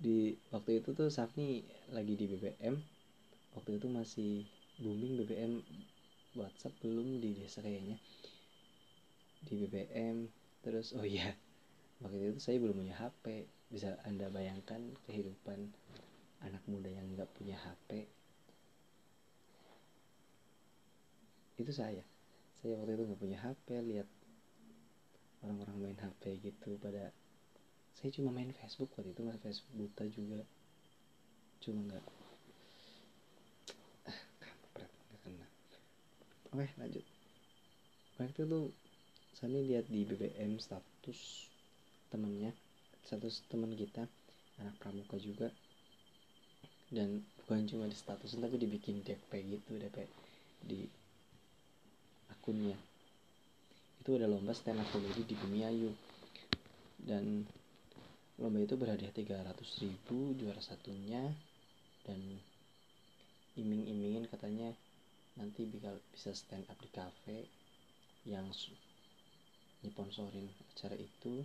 Di 0.00 0.38
waktu 0.54 0.78
itu 0.78 0.94
tuh 0.94 1.10
Safni 1.10 1.66
lagi 1.90 2.14
di 2.14 2.30
BBM 2.30 2.78
waktu 3.58 3.82
itu 3.82 3.86
masih 3.90 4.46
booming 4.78 5.18
BBM 5.18 5.52
WhatsApp 6.38 6.78
belum 6.80 7.18
di 7.18 7.34
desa 7.34 7.58
kayaknya 7.58 7.98
di 9.44 9.66
BBM 9.66 10.28
terus 10.60 10.92
oh 10.92 11.04
iya 11.04 11.32
waktu 12.04 12.36
itu 12.36 12.40
saya 12.40 12.60
belum 12.60 12.80
punya 12.84 12.96
HP 12.96 13.48
bisa 13.72 13.96
anda 14.04 14.28
bayangkan 14.28 14.80
kehidupan 15.08 15.72
anak 16.40 16.64
muda 16.68 16.88
yang 16.88 17.06
nggak 17.16 17.28
punya 17.36 17.56
HP 17.60 18.08
itu 21.60 21.72
saya. 21.76 22.00
Saya 22.60 22.80
waktu 22.80 22.96
itu 22.96 23.02
nggak 23.04 23.20
punya 23.20 23.38
HP 23.40 23.66
lihat 23.84 24.08
orang-orang 25.44 25.76
main 25.76 25.98
HP 26.00 26.40
gitu 26.40 26.76
pada 26.80 27.12
saya 27.96 28.08
cuma 28.16 28.32
main 28.32 28.48
Facebook 28.56 28.92
waktu 28.96 29.12
itu 29.12 29.20
masih 29.20 29.40
Facebook 29.44 29.72
buta 29.76 30.04
juga. 30.08 30.40
Cuma 31.60 31.84
nggak. 31.84 32.04
Ah 34.08 34.18
nggak 35.28 35.52
oke 36.56 36.66
lanjut. 36.80 37.04
Waktu 38.16 38.40
itu 38.48 38.60
Sani 39.40 39.64
lihat 39.64 39.88
di 39.88 40.04
BBM 40.04 40.60
status 40.60 41.48
temennya 42.12 42.52
status 43.08 43.40
teman 43.48 43.72
kita 43.72 44.04
anak 44.60 44.76
pramuka 44.76 45.16
juga. 45.16 45.48
Dan 46.92 47.24
bukan 47.40 47.64
cuma 47.64 47.88
di 47.88 47.96
status 47.96 48.36
tapi 48.36 48.60
dibikin 48.60 49.00
DP 49.00 49.30
gitu 49.48 49.80
DP 49.80 50.04
di 50.60 50.84
akunnya. 52.28 52.76
Itu 54.04 54.20
ada 54.20 54.28
lomba 54.28 54.52
stand 54.52 54.84
up 54.84 54.92
comedy 54.92 55.24
di 55.24 55.34
Bumi 55.40 55.64
Ayu. 55.64 55.90
Dan 57.00 57.48
lomba 58.36 58.60
itu 58.60 58.76
berhadiah 58.76 59.14
300 59.16 59.56
ribu 59.80 60.36
juara 60.36 60.60
satunya. 60.60 61.24
Dan 62.04 62.20
iming-imingin 63.56 64.28
katanya 64.28 64.68
nanti 65.40 65.64
bisa 65.64 66.30
stand 66.36 66.68
up 66.68 66.76
di 66.76 66.90
cafe 66.92 67.48
yang 68.28 68.52
nyiponsorin 69.80 70.48
acara 70.76 70.96
itu 70.96 71.44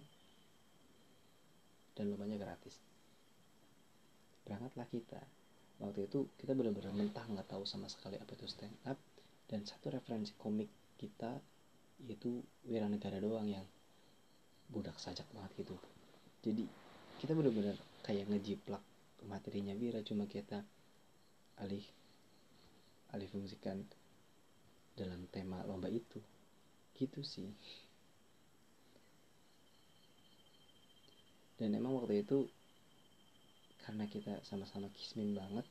dan 1.95 2.11
lumayan 2.11 2.35
gratis. 2.35 2.75
Berangkatlah 4.43 4.87
kita. 4.91 5.21
Waktu 5.79 6.07
itu 6.07 6.27
kita 6.39 6.55
benar-benar 6.55 6.91
mentah 6.95 7.23
nggak 7.27 7.47
tahu 7.51 7.63
sama 7.63 7.87
sekali 7.87 8.19
apa 8.19 8.35
itu 8.35 8.47
stand 8.47 8.75
up. 8.87 8.99
Dan 9.45 9.63
satu 9.63 9.93
referensi 9.93 10.35
komik 10.35 10.67
kita 10.99 11.39
yaitu 12.03 12.43
Wiranegara 12.67 13.23
doang 13.23 13.47
yang 13.47 13.63
budak 14.67 14.99
sajak 14.99 15.25
banget 15.31 15.63
gitu. 15.63 15.75
Jadi 16.43 16.67
kita 17.23 17.31
benar-benar 17.31 17.79
kayak 18.03 18.27
ngejiplak 18.27 18.83
materinya 19.25 19.71
Wira 19.73 20.03
cuma 20.03 20.27
kita 20.27 20.59
alih 21.63 21.85
alih 23.15 23.29
fungsikan 23.31 23.79
dalam 24.99 25.23
tema 25.31 25.63
lomba 25.63 25.87
itu. 25.87 26.19
Gitu 26.95 27.23
sih 27.23 27.47
dan 31.55 31.75
emang 31.75 31.95
waktu 31.95 32.24
itu 32.24 32.47
karena 33.85 34.09
kita 34.09 34.41
sama-sama 34.43 34.89
kismin 34.97 35.38
banget 35.38 35.63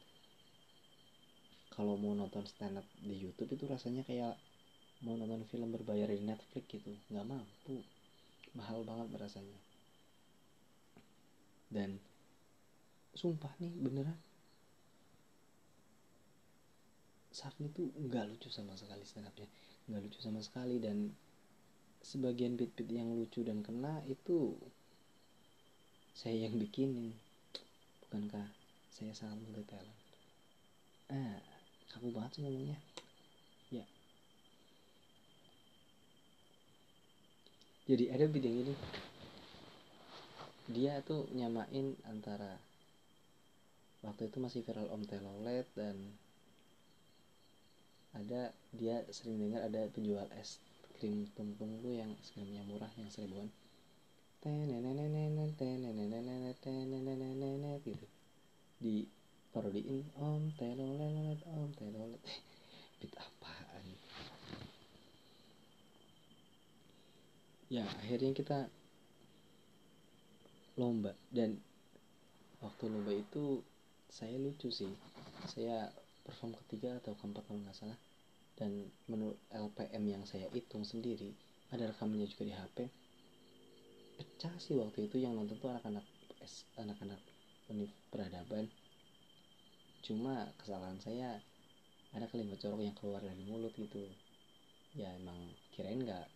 kalau 1.74 1.98
mau 1.98 2.14
nonton 2.14 2.46
stand 2.46 2.78
up 2.78 2.86
di 3.02 3.18
YouTube 3.18 3.58
itu 3.58 3.66
rasanya 3.66 4.06
kayak 4.06 4.38
mau 5.02 5.18
nonton 5.18 5.42
film 5.50 5.74
berbayar 5.74 6.06
di 6.06 6.22
Netflix 6.22 6.64
gitu. 6.70 6.94
Nggak 7.10 7.26
mampu. 7.26 7.82
Mahal 8.54 8.86
banget 8.86 9.10
rasanya. 9.18 9.58
Dan 11.66 11.98
sumpah 13.18 13.50
nih 13.58 13.74
beneran. 13.74 14.14
Safni 17.34 17.66
tuh 17.74 17.90
nggak 17.98 18.30
lucu 18.30 18.46
sama 18.54 18.78
sekali 18.78 19.02
stand 19.02 19.26
upnya. 19.26 19.50
Nggak 19.90 20.02
lucu 20.06 20.18
sama 20.22 20.38
sekali 20.38 20.78
dan 20.78 21.10
sebagian 22.06 22.54
bit-bit 22.54 22.86
yang 22.86 23.10
lucu 23.10 23.42
dan 23.42 23.66
kena 23.66 23.98
itu 24.06 24.54
saya 26.14 26.46
yang 26.46 26.54
bikinin. 26.56 27.10
Bukankah 28.06 28.46
saya 28.94 29.10
sangat 29.10 29.66
talent? 29.66 29.98
Ah 31.10 31.38
kaku 31.90 32.14
banget 32.14 32.38
sih 32.38 32.42
ngomongnya. 32.46 32.78
Ya. 33.74 33.84
Jadi 37.90 38.04
ada 38.14 38.24
bidang 38.30 38.56
ini. 38.64 38.74
Dia 40.70 41.02
tuh 41.04 41.28
nyamain 41.34 41.98
antara 42.08 42.56
waktu 44.00 44.32
itu 44.32 44.38
masih 44.40 44.60
viral 44.64 44.88
Om 44.88 45.04
Telolet 45.04 45.68
dan 45.76 45.96
ada 48.14 48.54
dia 48.70 49.02
sering 49.10 49.42
dengar 49.42 49.66
ada 49.66 49.90
penjual 49.90 50.24
es 50.38 50.62
krim 50.96 51.26
tumpung 51.34 51.82
tuh 51.82 51.98
yang 51.98 52.14
krimnya 52.30 52.62
murah 52.62 52.88
yang 52.94 53.10
seribuan 53.10 53.50
gitu 57.84 58.06
di 58.76 59.08
parodiin 59.52 60.04
om 60.20 60.52
telolet 60.60 61.40
om 61.48 61.70
telolet. 61.72 62.20
Bit 63.00 63.12
apaan? 63.16 63.86
Ya 67.72 67.88
akhirnya 67.88 68.36
kita 68.36 68.68
lomba. 70.76 71.16
Dan 71.32 71.56
waktu 72.60 72.84
lomba 72.92 73.16
itu 73.16 73.64
saya 74.12 74.36
lucu 74.36 74.68
sih. 74.68 74.92
Saya 75.48 75.88
perform 76.24 76.52
ketiga 76.64 77.00
atau 77.00 77.16
keempat 77.16 77.48
kalau 77.48 77.64
nggak 77.64 77.76
salah. 77.76 77.96
Dan 78.60 78.92
menurut 79.08 79.40
LPM 79.48 80.04
yang 80.04 80.24
saya 80.28 80.52
hitung 80.52 80.84
sendiri 80.84 81.32
ada 81.72 81.90
rekamannya 81.90 82.28
juga 82.30 82.44
di 82.46 82.54
HP 82.54 82.78
pecah 84.34 84.50
sih 84.58 84.74
waktu 84.74 85.06
itu 85.06 85.22
yang 85.22 85.38
nonton 85.38 85.54
tuh 85.62 85.70
anak-anak 85.70 86.02
anak-anak 86.74 87.22
univ 87.70 87.86
peradaban. 88.10 88.66
Cuma 90.02 90.50
kesalahan 90.58 90.98
saya 90.98 91.38
ada 92.10 92.26
kalimat 92.26 92.58
corok 92.58 92.82
yang 92.82 92.98
keluar 92.98 93.22
dari 93.22 93.38
mulut 93.46 93.70
gitu. 93.78 94.10
Ya 94.98 95.14
emang 95.14 95.38
kirain 95.70 96.02
nggak 96.02 96.26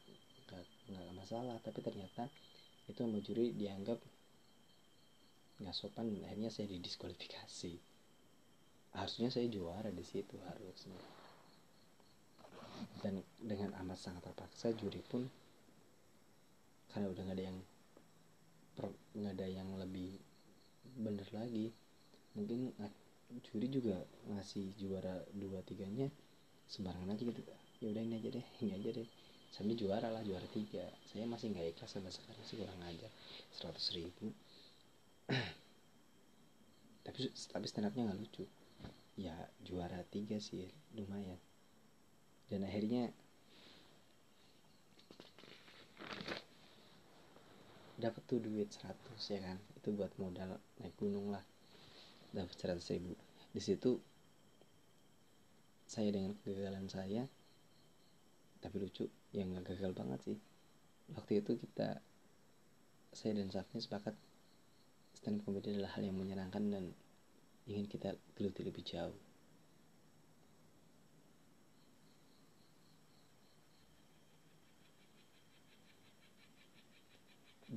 nggak 0.94 1.06
masalah 1.18 1.58
tapi 1.60 1.82
ternyata 1.82 2.30
itu 2.86 3.02
sama 3.02 3.18
juri 3.18 3.50
dianggap 3.58 3.98
nggak 5.58 5.74
sopan 5.74 6.14
akhirnya 6.22 6.54
saya 6.54 6.70
didiskualifikasi. 6.70 7.82
Harusnya 8.94 9.28
saya 9.34 9.50
juara 9.50 9.90
di 9.90 10.06
situ 10.06 10.38
harusnya. 10.46 11.02
Dan 13.02 13.26
dengan 13.42 13.74
amat 13.82 13.98
sangat 13.98 14.22
terpaksa 14.22 14.70
juri 14.78 15.02
pun 15.02 15.26
karena 16.94 17.10
udah 17.10 17.26
nggak 17.26 17.38
ada 17.42 17.46
yang 17.50 17.58
nggak 19.14 19.34
ada 19.38 19.46
yang 19.46 19.68
lebih 19.78 20.18
bener 20.98 21.26
lagi. 21.34 21.74
Mungkin 22.34 22.74
juri 23.44 23.66
juga 23.68 23.98
ngasih 24.30 24.72
juara 24.78 25.20
dua 25.34 25.60
tiganya 25.66 26.08
sembarangan 26.70 27.14
aja 27.14 27.22
gitu. 27.22 27.42
Ya 27.82 27.94
udah 27.94 28.02
ini 28.02 28.14
aja 28.18 28.28
deh 28.34 28.46
ini 28.62 28.72
aja 28.74 28.90
deh. 29.02 29.08
Sampai 29.48 29.74
juara 29.74 30.08
lah 30.12 30.22
juara 30.22 30.44
tiga. 30.52 30.84
Saya 31.08 31.24
masih 31.24 31.50
nggak 31.54 31.76
ikhlas 31.76 31.90
sampai 31.96 32.12
sekarang 32.12 32.44
sih 32.44 32.56
kurang 32.60 32.80
aja 32.84 33.08
seratus 33.54 33.90
ribu. 33.96 34.30
Tapi 37.08 37.32
tapi 37.32 37.64
stand 37.64 37.88
upnya 37.88 38.12
nggak 38.12 38.20
lucu. 38.20 38.44
Ya 39.16 39.34
juara 39.64 40.04
tiga 40.12 40.36
sih 40.38 40.68
lumayan. 40.92 41.40
Dan 42.48 42.64
akhirnya 42.64 43.12
dapat 47.98 48.22
tuh 48.30 48.38
duit 48.38 48.70
100 48.70 48.94
ya 49.34 49.40
kan? 49.42 49.58
Itu 49.74 49.90
buat 49.92 50.14
modal 50.22 50.56
naik 50.78 50.94
gunung 50.96 51.34
lah. 51.34 51.42
Dapat 52.30 52.78
100 52.78 52.94
ribu. 52.94 53.18
Di 53.50 53.60
situ 53.60 53.98
saya 55.88 56.12
dengan 56.12 56.36
kegagalan 56.44 56.86
saya 56.86 57.24
tapi 58.58 58.76
lucu 58.82 59.06
ya 59.34 59.42
nggak 59.46 59.74
gagal 59.74 59.92
banget 59.94 60.20
sih. 60.22 60.38
Waktu 61.14 61.42
itu 61.42 61.58
kita 61.58 61.98
saya 63.14 63.32
dan 63.34 63.50
Safni 63.50 63.80
sepakat 63.82 64.14
stand 65.16 65.42
up 65.42 65.48
comedy 65.48 65.74
adalah 65.74 65.96
hal 65.98 66.06
yang 66.06 66.14
menyenangkan 66.14 66.64
dan 66.70 66.84
ingin 67.66 67.86
kita 67.88 68.14
geluti 68.36 68.62
lebih 68.62 68.84
jauh 68.84 69.16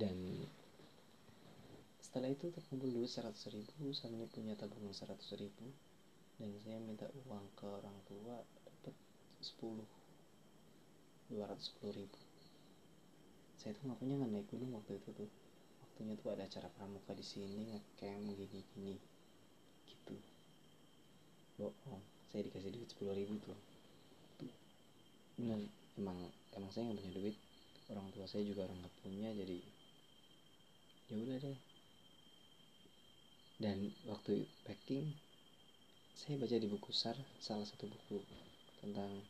dan 0.02 0.18
setelah 2.12 2.28
itu 2.28 2.52
terkumpul 2.52 2.92
dulu 2.92 3.08
100 3.08 3.32
ribu 3.56 3.96
Safni 3.96 4.28
punya 4.28 4.52
tabungan 4.60 4.92
100 4.92 5.16
ribu. 5.40 5.72
Dan 6.36 6.52
saya 6.60 6.76
minta 6.84 7.08
uang 7.24 7.48
ke 7.56 7.64
orang 7.64 7.96
tua 8.04 8.36
dapat 8.68 8.92
10 9.40 9.80
210 11.32 11.40
ribu. 11.96 12.20
Saya 13.56 13.72
tuh 13.80 13.88
ngapain 13.88 14.12
nggak 14.12 14.28
naik 14.28 14.44
gunung 14.52 14.76
waktu 14.76 15.00
itu 15.00 15.24
tuh. 15.24 15.32
Waktunya 15.88 16.20
tuh 16.20 16.36
ada 16.36 16.44
acara 16.44 16.68
pramuka 16.76 17.16
di 17.16 17.24
sini 17.24 17.72
ngecamp 17.72 18.28
gini 18.36 18.60
gini 18.76 18.96
gitu. 19.88 20.16
Bohong 21.64 22.04
saya 22.28 22.44
dikasih 22.44 22.76
duit 22.76 22.92
10 22.92 23.08
ribu 23.24 23.40
tuh. 23.40 23.56
Bener 25.40 25.64
emang 25.96 26.20
emang 26.60 26.76
saya 26.76 26.92
nggak 26.92 27.00
punya 27.00 27.14
duit. 27.24 27.36
Orang 27.88 28.12
tua 28.12 28.28
saya 28.28 28.44
juga 28.44 28.68
orang 28.68 28.84
nggak 28.84 28.96
punya 29.00 29.32
jadi 29.32 29.64
ya 31.08 31.16
udah 31.16 31.40
deh 31.40 31.71
dan 33.62 33.94
waktu 34.10 34.50
packing 34.66 35.06
saya 36.18 36.42
baca 36.42 36.58
di 36.58 36.66
buku 36.66 36.90
SAR 36.90 37.14
salah 37.38 37.64
satu 37.64 37.86
buku 37.86 38.18
tentang 38.82 39.22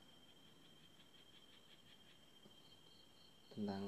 tentang 3.51 3.83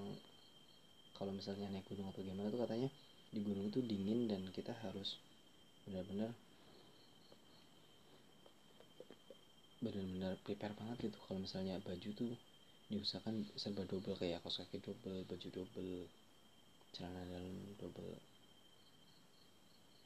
kalau 1.16 1.32
misalnya 1.32 1.72
naik 1.72 1.88
gunung 1.88 2.12
atau 2.12 2.20
gimana 2.20 2.52
tuh 2.52 2.60
katanya 2.60 2.92
di 3.32 3.40
gunung 3.40 3.72
itu 3.72 3.80
dingin 3.80 4.28
dan 4.28 4.44
kita 4.52 4.76
harus 4.84 5.16
benar-benar 5.88 6.36
benar-benar 9.84 10.40
prepare 10.44 10.76
banget 10.76 11.12
gitu. 11.12 11.18
Kalau 11.28 11.40
misalnya 11.44 11.76
baju 11.84 12.10
tuh 12.16 12.34
diusahakan 12.92 13.48
serba 13.56 13.84
double 13.88 14.16
kayak 14.20 14.44
kaos 14.44 14.60
kaki 14.60 14.84
double 14.84 15.24
baju 15.28 15.48
double 15.50 16.08
celana 16.94 17.24
dalam 17.26 17.74
double 17.80 18.33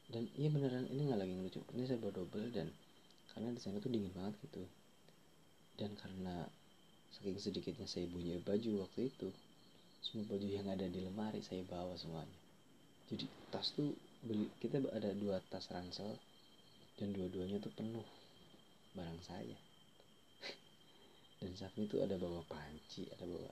dan 0.08 0.24
iya 0.40 0.48
beneran 0.48 0.88
ini 0.88 1.12
nggak 1.12 1.20
lagi 1.20 1.34
ngelucu. 1.36 1.60
Ini 1.76 1.84
serba 1.84 2.16
double 2.16 2.48
dan 2.56 2.72
karena 3.36 3.52
di 3.52 3.60
sana 3.60 3.84
tuh 3.84 3.92
dingin 3.92 4.12
banget 4.16 4.40
gitu. 4.48 4.64
Dan 5.76 5.94
karena 6.00 6.48
saking 7.12 7.38
sedikitnya 7.38 7.88
saya 7.88 8.08
punya 8.08 8.40
baju 8.42 8.88
waktu 8.88 9.12
itu 9.12 9.30
semua 10.00 10.24
baju 10.32 10.48
yang 10.48 10.68
ada 10.72 10.88
di 10.88 11.04
lemari 11.04 11.44
saya 11.44 11.62
bawa 11.68 11.92
semuanya. 12.00 12.40
Jadi 13.12 13.28
tas 13.52 13.76
tuh 13.76 13.92
beli 14.24 14.48
kita 14.64 14.80
ada 14.96 15.12
dua 15.12 15.44
tas 15.52 15.68
ransel 15.72 16.16
dan 16.96 17.12
dua-duanya 17.12 17.60
tuh 17.60 17.72
penuh 17.76 18.08
barang 18.96 19.22
saya. 19.28 19.58
Dan 21.44 21.54
Safni 21.54 21.86
itu 21.86 22.00
ada 22.02 22.16
bawa 22.16 22.42
panci 22.48 23.06
ada 23.12 23.28
bawa 23.28 23.52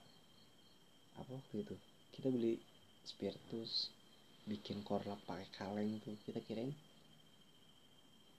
apa 1.20 1.32
waktu 1.36 1.68
itu? 1.68 1.76
Kita 2.16 2.32
beli 2.32 2.60
spiritus 3.04 3.92
bikin 4.46 4.86
korlap 4.86 5.18
pakai 5.26 5.50
kaleng 5.58 5.98
tuh 6.06 6.14
kita 6.26 6.40
kirain. 6.46 6.74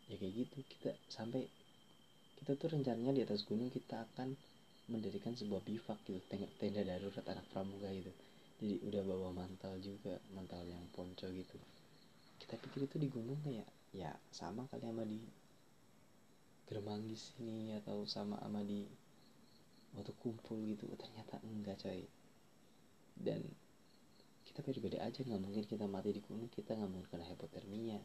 Ya 0.06 0.14
kayak 0.14 0.34
gitu 0.46 0.58
kita 0.70 0.94
sampai 1.10 1.50
kita 2.38 2.54
tuh 2.54 2.78
rencananya 2.78 3.10
di 3.10 3.22
atas 3.26 3.42
gunung 3.42 3.72
kita 3.72 4.06
akan 4.06 4.38
mendirikan 4.86 5.34
sebuah 5.34 5.66
bivak 5.66 5.98
gitu 6.06 6.22
tenda, 6.30 6.82
darurat 6.86 7.26
anak 7.26 7.46
pramuka 7.50 7.90
gitu. 7.90 8.12
Jadi 8.56 8.86
udah 8.86 9.02
bawa 9.02 9.28
mantal 9.34 9.74
juga 9.82 10.14
mantal 10.30 10.62
yang 10.62 10.86
ponco 10.94 11.26
gitu. 11.26 11.58
Kita 12.38 12.54
pikir 12.54 12.86
itu 12.86 12.96
di 13.02 13.08
gunung 13.10 13.36
kayak 13.42 13.66
ya 13.90 14.14
sama 14.30 14.70
kali 14.70 14.84
sama 14.86 15.02
di 15.02 15.18
di 17.06 17.16
sini 17.18 17.72
atau 17.78 18.02
sama 18.06 18.38
sama 18.38 18.62
di 18.62 18.86
waktu 19.98 20.14
kumpul 20.22 20.62
gitu. 20.62 20.86
Ternyata 20.94 21.42
enggak 21.42 21.82
coy. 21.82 22.06
Dan 23.16 23.42
kita 24.56 24.72
beda-beda 24.72 25.04
aja 25.04 25.20
nggak 25.20 25.36
mungkin 25.36 25.64
kita 25.68 25.84
mati 25.84 26.16
di 26.16 26.24
gunung 26.24 26.48
kita 26.48 26.72
nggak 26.72 26.88
mungkin 26.88 27.08
kena 27.12 27.28
hipotermia. 27.28 28.00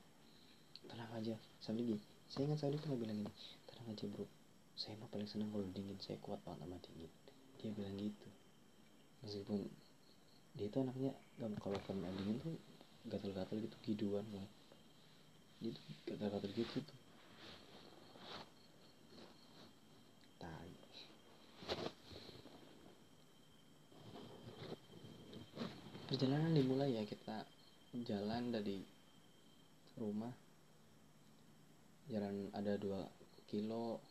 Tenang 0.91 1.11
aja 1.15 1.39
sambil 1.63 1.95
gini 1.95 2.03
saya 2.27 2.51
ingat 2.51 2.59
sekali 2.59 2.75
pernah 2.83 2.99
bilang 2.99 3.17
ini. 3.23 3.31
Tenang 3.71 3.87
aja 3.95 4.03
bro. 4.11 4.27
Saya 4.75 4.99
mah 4.99 5.07
paling 5.07 5.31
senang 5.31 5.47
kalau 5.55 5.63
dingin 5.71 5.95
saya 6.03 6.19
kuat 6.19 6.43
banget 6.43 6.67
sama 6.67 6.77
dingin. 6.83 7.11
Dia 7.63 7.71
bilang 7.71 7.95
gitu. 7.95 8.27
Meskipun 9.23 9.63
dia 10.59 10.67
itu 10.67 10.77
anaknya 10.83 11.15
kalau 11.63 11.79
kena 11.87 12.11
dingin 12.19 12.35
tuh 12.43 12.59
gatal-gatal 13.07 13.57
gitu 13.57 13.77
giduan 13.81 14.27
lah 14.35 14.45
dia 15.61 15.73
gatal-gatal 16.05 16.51
gitu 16.53 16.79
perjalanan 26.11 26.51
dimulai 26.51 26.91
ya 26.91 27.07
kita 27.07 27.47
jalan 28.03 28.51
dari 28.51 28.83
rumah. 29.95 30.35
Jalan 32.11 32.51
ada 32.51 32.75
dua 32.75 33.07
kilo 33.47 34.03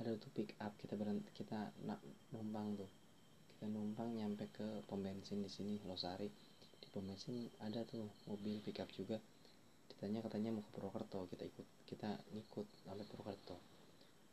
ada 0.00 0.16
tuh 0.16 0.32
pick 0.32 0.56
up 0.56 0.72
kita 0.80 0.96
berhenti 0.96 1.28
kita 1.36 1.68
nak 1.84 2.00
numpang 2.32 2.80
tuh. 2.80 2.88
Kita 3.52 3.68
numpang 3.68 4.16
nyampe 4.16 4.48
ke 4.56 4.80
pom 4.88 5.04
bensin 5.04 5.44
di 5.44 5.52
sini 5.52 5.76
Losari. 5.84 6.32
Di 6.80 6.88
pom 6.88 7.04
bensin 7.04 7.44
ada 7.60 7.84
tuh 7.84 8.08
mobil 8.24 8.64
pick 8.64 8.80
up 8.80 8.88
juga. 8.96 9.20
Ditanya 9.92 10.24
katanya 10.24 10.56
mau 10.56 10.64
ke 10.64 10.72
Purwokerto 10.72 11.28
kita 11.28 11.44
ikut 11.44 11.68
kita 11.92 12.08
ngikut 12.32 12.88
sampai 12.88 13.04
Purwokerto. 13.04 13.60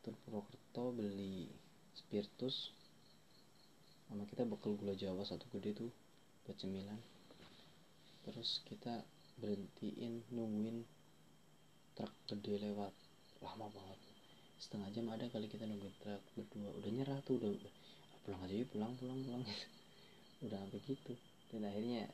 Tur 0.00 0.16
Purwokerto 0.24 0.96
beli 0.96 1.44
spiritus 1.92 2.72
sama 4.08 4.24
kita 4.24 4.48
bekal 4.48 4.80
gula 4.80 4.96
jawa 4.96 5.28
satu 5.28 5.44
gede 5.52 5.76
tuh 5.76 5.92
buat 6.46 6.56
cemilan 6.62 6.98
terus 8.26 8.62
kita 8.66 9.02
berhentiin 9.36 10.24
nungguin 10.32 10.82
truk 11.96 12.12
gede 12.28 12.60
lewat. 12.68 12.92
Lama 13.44 13.68
banget. 13.68 14.00
Setengah 14.56 14.88
jam 14.96 15.06
ada 15.12 15.28
kali 15.28 15.46
kita 15.46 15.68
nungguin 15.68 15.96
truk 16.00 16.22
berdua. 16.34 16.70
Udah 16.80 16.90
nyerah 16.92 17.18
tuh 17.22 17.36
udah 17.36 17.52
pulang 18.24 18.40
aja 18.42 18.54
yuk 18.56 18.68
pulang 18.72 18.92
pulang 18.96 19.18
pulang. 19.22 19.44
Udah 20.44 20.58
sampai 20.60 20.80
gitu. 20.84 21.14
Dan 21.48 21.64
akhirnya 21.64 22.08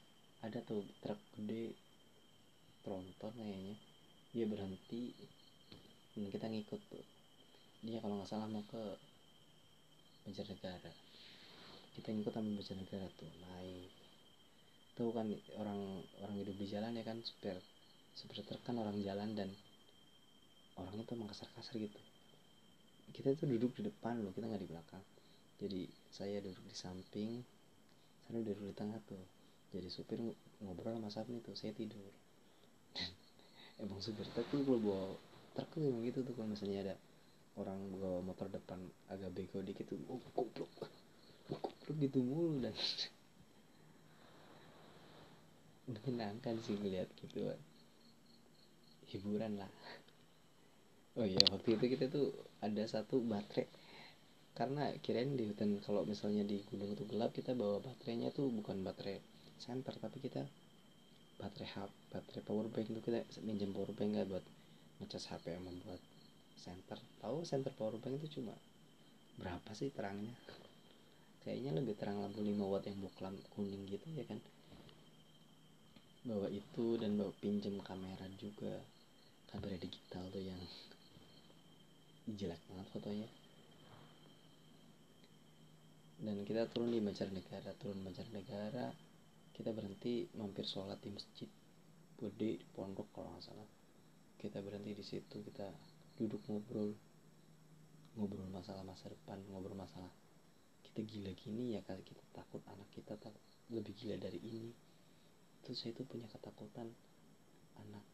ada 0.47 0.59
tuh 0.63 0.87
truk 1.03 1.19
gede 1.39 1.75
tronton 2.83 3.33
kayaknya. 3.35 3.77
Dia 4.33 4.45
berhenti 4.47 5.15
dan 6.13 6.29
kita 6.29 6.47
ngikut 6.51 6.81
tuh. 6.91 7.07
Dia 7.83 7.99
kalau 7.99 8.23
nggak 8.23 8.31
salah 8.31 8.47
mau 8.51 8.63
ke 8.67 8.83
Banjarnegara. 10.23 10.93
Kita 11.99 12.09
ngikut 12.15 12.33
sampai 12.35 12.55
Banjarnegara 12.55 13.09
tuh 13.19 13.31
naik 13.43 13.92
tahu 14.93 15.11
kan 15.17 15.29
orang 15.57 16.05
orang 16.21 16.37
hidup 16.37 16.57
di 16.57 16.67
jalan 16.69 16.93
ya 16.93 17.05
kan 17.05 17.19
supir 17.25 17.57
supir 18.13 18.45
kan 18.61 18.77
orang 18.77 18.97
jalan 19.01 19.33
dan 19.33 19.49
orang 20.77 20.95
itu 21.01 21.13
emang 21.17 21.29
kasar-kasar 21.29 21.77
gitu. 21.81 22.01
Kita 23.13 23.29
itu 23.33 23.45
duduk 23.45 23.77
di 23.77 23.89
depan 23.89 24.21
loh 24.25 24.33
kita 24.33 24.49
nggak 24.49 24.63
di 24.63 24.69
belakang. 24.69 25.05
Jadi 25.61 25.81
saya 26.13 26.41
duduk 26.41 26.65
di 26.65 26.77
samping 26.77 27.31
saya 28.25 28.41
duduk 28.45 28.73
di 28.73 28.77
tengah 28.77 29.01
tuh. 29.05 29.21
Jadi 29.73 29.89
supir 29.89 30.21
ngobrol 30.61 31.01
sama 31.01 31.09
Sapni 31.09 31.41
tuh 31.41 31.57
saya 31.57 31.73
tidur. 31.73 32.13
Emang 33.83 34.01
supir 34.05 34.29
truk 34.33 34.45
tuh 34.53 34.61
kalau 34.65 34.81
bawa 34.81 35.03
truk 35.57 35.69
tuh 35.73 35.81
emang 35.85 36.05
gitu 36.05 36.21
tuh 36.25 36.33
kalau 36.37 36.49
misalnya 36.53 36.79
ada 36.93 36.95
orang 37.57 37.81
bawa 37.97 38.21
motor 38.25 38.49
depan 38.49 38.81
agak 39.09 39.33
bego 39.33 39.61
dikit 39.65 39.89
tuh 39.89 40.01
oh 40.13 40.21
goblok. 40.37 40.69
Goblok 41.49 41.97
gitu 41.97 42.21
mulu 42.21 42.61
dan 42.61 42.73
menyenangkan 46.01 46.57
sih 46.65 46.79
ngeliat 46.79 47.09
gitu 47.21 47.53
hiburan 49.13 49.61
lah. 49.61 49.73
Oh 51.21 51.29
iya 51.29 51.45
waktu 51.53 51.77
itu 51.77 51.85
kita 51.93 52.09
tuh 52.09 52.33
ada 52.65 52.81
satu 52.89 53.21
baterai. 53.21 53.69
Karena 54.53 54.93
kirain 55.01 55.33
di 55.37 55.49
hutan 55.49 55.81
kalau 55.81 56.05
misalnya 56.05 56.45
di 56.45 56.61
gunung 56.69 56.93
itu 56.93 57.05
gelap 57.09 57.33
kita 57.33 57.53
bawa 57.57 57.81
baterainya 57.81 58.33
tuh 58.33 58.49
bukan 58.53 58.85
baterai 58.85 59.21
center 59.57 59.97
tapi 59.97 60.21
kita 60.21 60.45
baterai 61.41 61.69
hub 61.81 61.91
baterai 62.13 62.43
power 62.45 62.67
bank 62.69 62.93
itu 62.93 63.01
kita 63.01 63.25
minjem 63.47 63.73
power 63.73 63.97
bank 63.97 64.13
gak 64.13 64.29
buat 64.29 64.45
ngecas 65.01 65.25
HP 65.33 65.57
yang 65.57 65.65
membuat 65.65 66.01
center 66.61 67.01
tahu 67.25 67.43
center 67.49 67.73
power 67.75 67.97
bank 67.97 68.21
itu 68.21 68.39
cuma 68.41 68.53
berapa 69.41 69.71
sih 69.73 69.89
terangnya? 69.89 70.37
Kayaknya 71.43 71.71
lebih 71.81 71.97
terang 71.97 72.21
lampu 72.21 72.45
5 72.45 72.53
watt 72.69 72.85
yang 72.85 73.01
boklam 73.01 73.35
kuning 73.57 73.89
gitu 73.89 74.07
ya 74.13 74.29
kan 74.29 74.39
bawa 76.23 76.47
itu 76.47 76.99
dan 77.03 77.19
bawa 77.19 77.35
pinjem 77.43 77.83
kamera 77.83 78.27
juga. 78.39 78.79
Kamera 79.51 79.77
digital 79.77 80.25
tuh 80.33 80.43
yang 80.43 80.63
jelek 82.39 82.63
banget 82.71 82.87
fotonya. 82.95 83.29
Dan 86.23 86.47
kita 86.47 86.71
turun 86.71 86.95
di 86.95 87.03
negara 87.03 87.75
turun 87.83 87.99
negara 88.07 88.95
kita 89.53 89.75
berhenti 89.75 90.31
mampir 90.39 90.65
sholat 90.65 90.97
di 91.03 91.11
masjid 91.11 91.51
gede 92.17 92.63
di 92.63 92.67
pondok 92.73 93.11
kalau 93.11 93.35
nggak 93.35 93.45
salah. 93.45 93.69
Kita 94.39 94.63
berhenti 94.63 94.95
di 94.95 95.05
situ 95.05 95.43
kita 95.43 95.67
duduk 96.17 96.41
ngobrol 96.47 96.95
ngobrol 98.17 98.45
masalah 98.53 98.85
masa 98.85 99.09
depan 99.09 99.41
ngobrol 99.49 99.73
masalah 99.73 100.13
kita 100.85 101.01
gila 101.09 101.33
gini 101.33 101.73
ya 101.73 101.81
kali 101.81 102.05
kita 102.05 102.21
takut 102.37 102.61
anak 102.69 102.85
kita 102.93 103.17
tak 103.17 103.33
lebih 103.73 103.97
gila 103.97 104.21
dari 104.21 104.37
ini 104.45 104.69
terus 105.73 105.89
saya 105.89 105.97
itu 105.97 106.05
punya 106.05 106.29
ketakutan. 106.29 106.85
Anak 107.81 108.05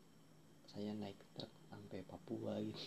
saya 0.70 0.94
naik 0.94 1.18
truk 1.34 1.50
sampai 1.66 2.06
Papua 2.06 2.54
gitu. 2.62 2.86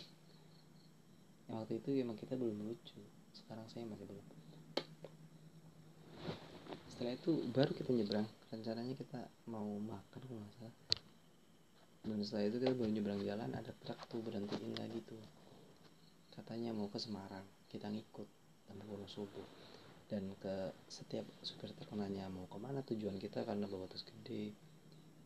Waktu 1.51 1.83
itu 1.83 1.99
emang 1.99 2.15
kita 2.15 2.39
belum 2.39 2.55
lucu. 2.63 3.03
Sekarang 3.35 3.67
saya 3.67 3.83
masih 3.83 4.07
belum. 4.07 4.23
Setelah 6.87 7.19
itu 7.19 7.31
baru 7.51 7.75
kita 7.75 7.91
nyebrang. 7.91 8.23
Rencananya 8.47 8.95
kita 8.95 9.19
mau 9.51 9.67
makan 9.75 10.19
kalau 10.23 10.39
nggak 10.39 10.55
salah. 10.55 10.75
Dan 12.07 12.23
setelah 12.23 12.47
itu 12.47 12.57
kita 12.63 12.71
baru 12.71 12.91
nyebrang 12.95 13.21
jalan 13.27 13.51
ada 13.51 13.75
truk 13.83 13.99
tuh 14.07 14.23
berhentiin 14.23 14.71
lagi 14.79 15.03
tuh. 15.03 15.19
Katanya 16.31 16.71
mau 16.71 16.87
ke 16.87 16.95
Semarang. 16.95 17.43
Kita 17.67 17.91
ngikut 17.91 18.27
sampai 18.71 18.87
subuh 19.11 19.47
dan 20.11 20.35
ke 20.43 20.75
setiap 20.91 21.23
supir 21.39 21.71
nanya 21.95 22.27
mau 22.27 22.43
ke 22.51 22.59
mana 22.59 22.83
tujuan 22.83 23.15
kita 23.15 23.47
karena 23.47 23.63
bawa 23.63 23.87
tas 23.87 24.03
gede 24.03 24.51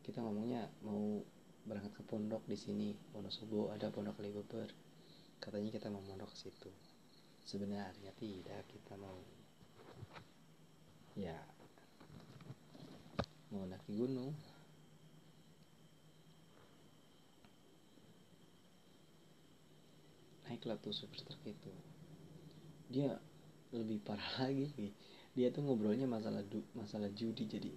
kita 0.05 0.21
ngomongnya 0.21 0.69
mau 0.85 1.25
berangkat 1.65 1.97
ke 1.97 2.03
pondok 2.05 2.45
di 2.45 2.53
sini 2.53 2.93
Wonosobo 3.17 3.73
ada 3.73 3.89
pondok 3.89 4.21
Libeber. 4.21 4.69
Katanya 5.41 5.73
kita 5.73 5.89
mau 5.89 6.05
mondok 6.05 6.29
ke 6.29 6.37
situ. 6.37 6.69
Sebenarnya 7.41 8.13
tidak 8.21 8.61
kita 8.69 8.93
mau 9.01 9.17
ya 11.17 11.33
mau 13.49 13.65
naik 13.65 13.81
gunung. 13.89 14.29
Naiklah 20.45 20.77
tuh 20.77 20.93
supir 20.93 21.25
itu. 21.49 21.73
Dia 22.93 23.17
lebih 23.75 23.99
parah 24.01 24.39
lagi. 24.47 24.91
Dia 25.35 25.51
tuh 25.51 25.67
ngobrolnya 25.67 26.07
masalah 26.07 26.41
du 26.47 26.63
masalah 26.73 27.11
judi. 27.11 27.43
Jadi 27.45 27.69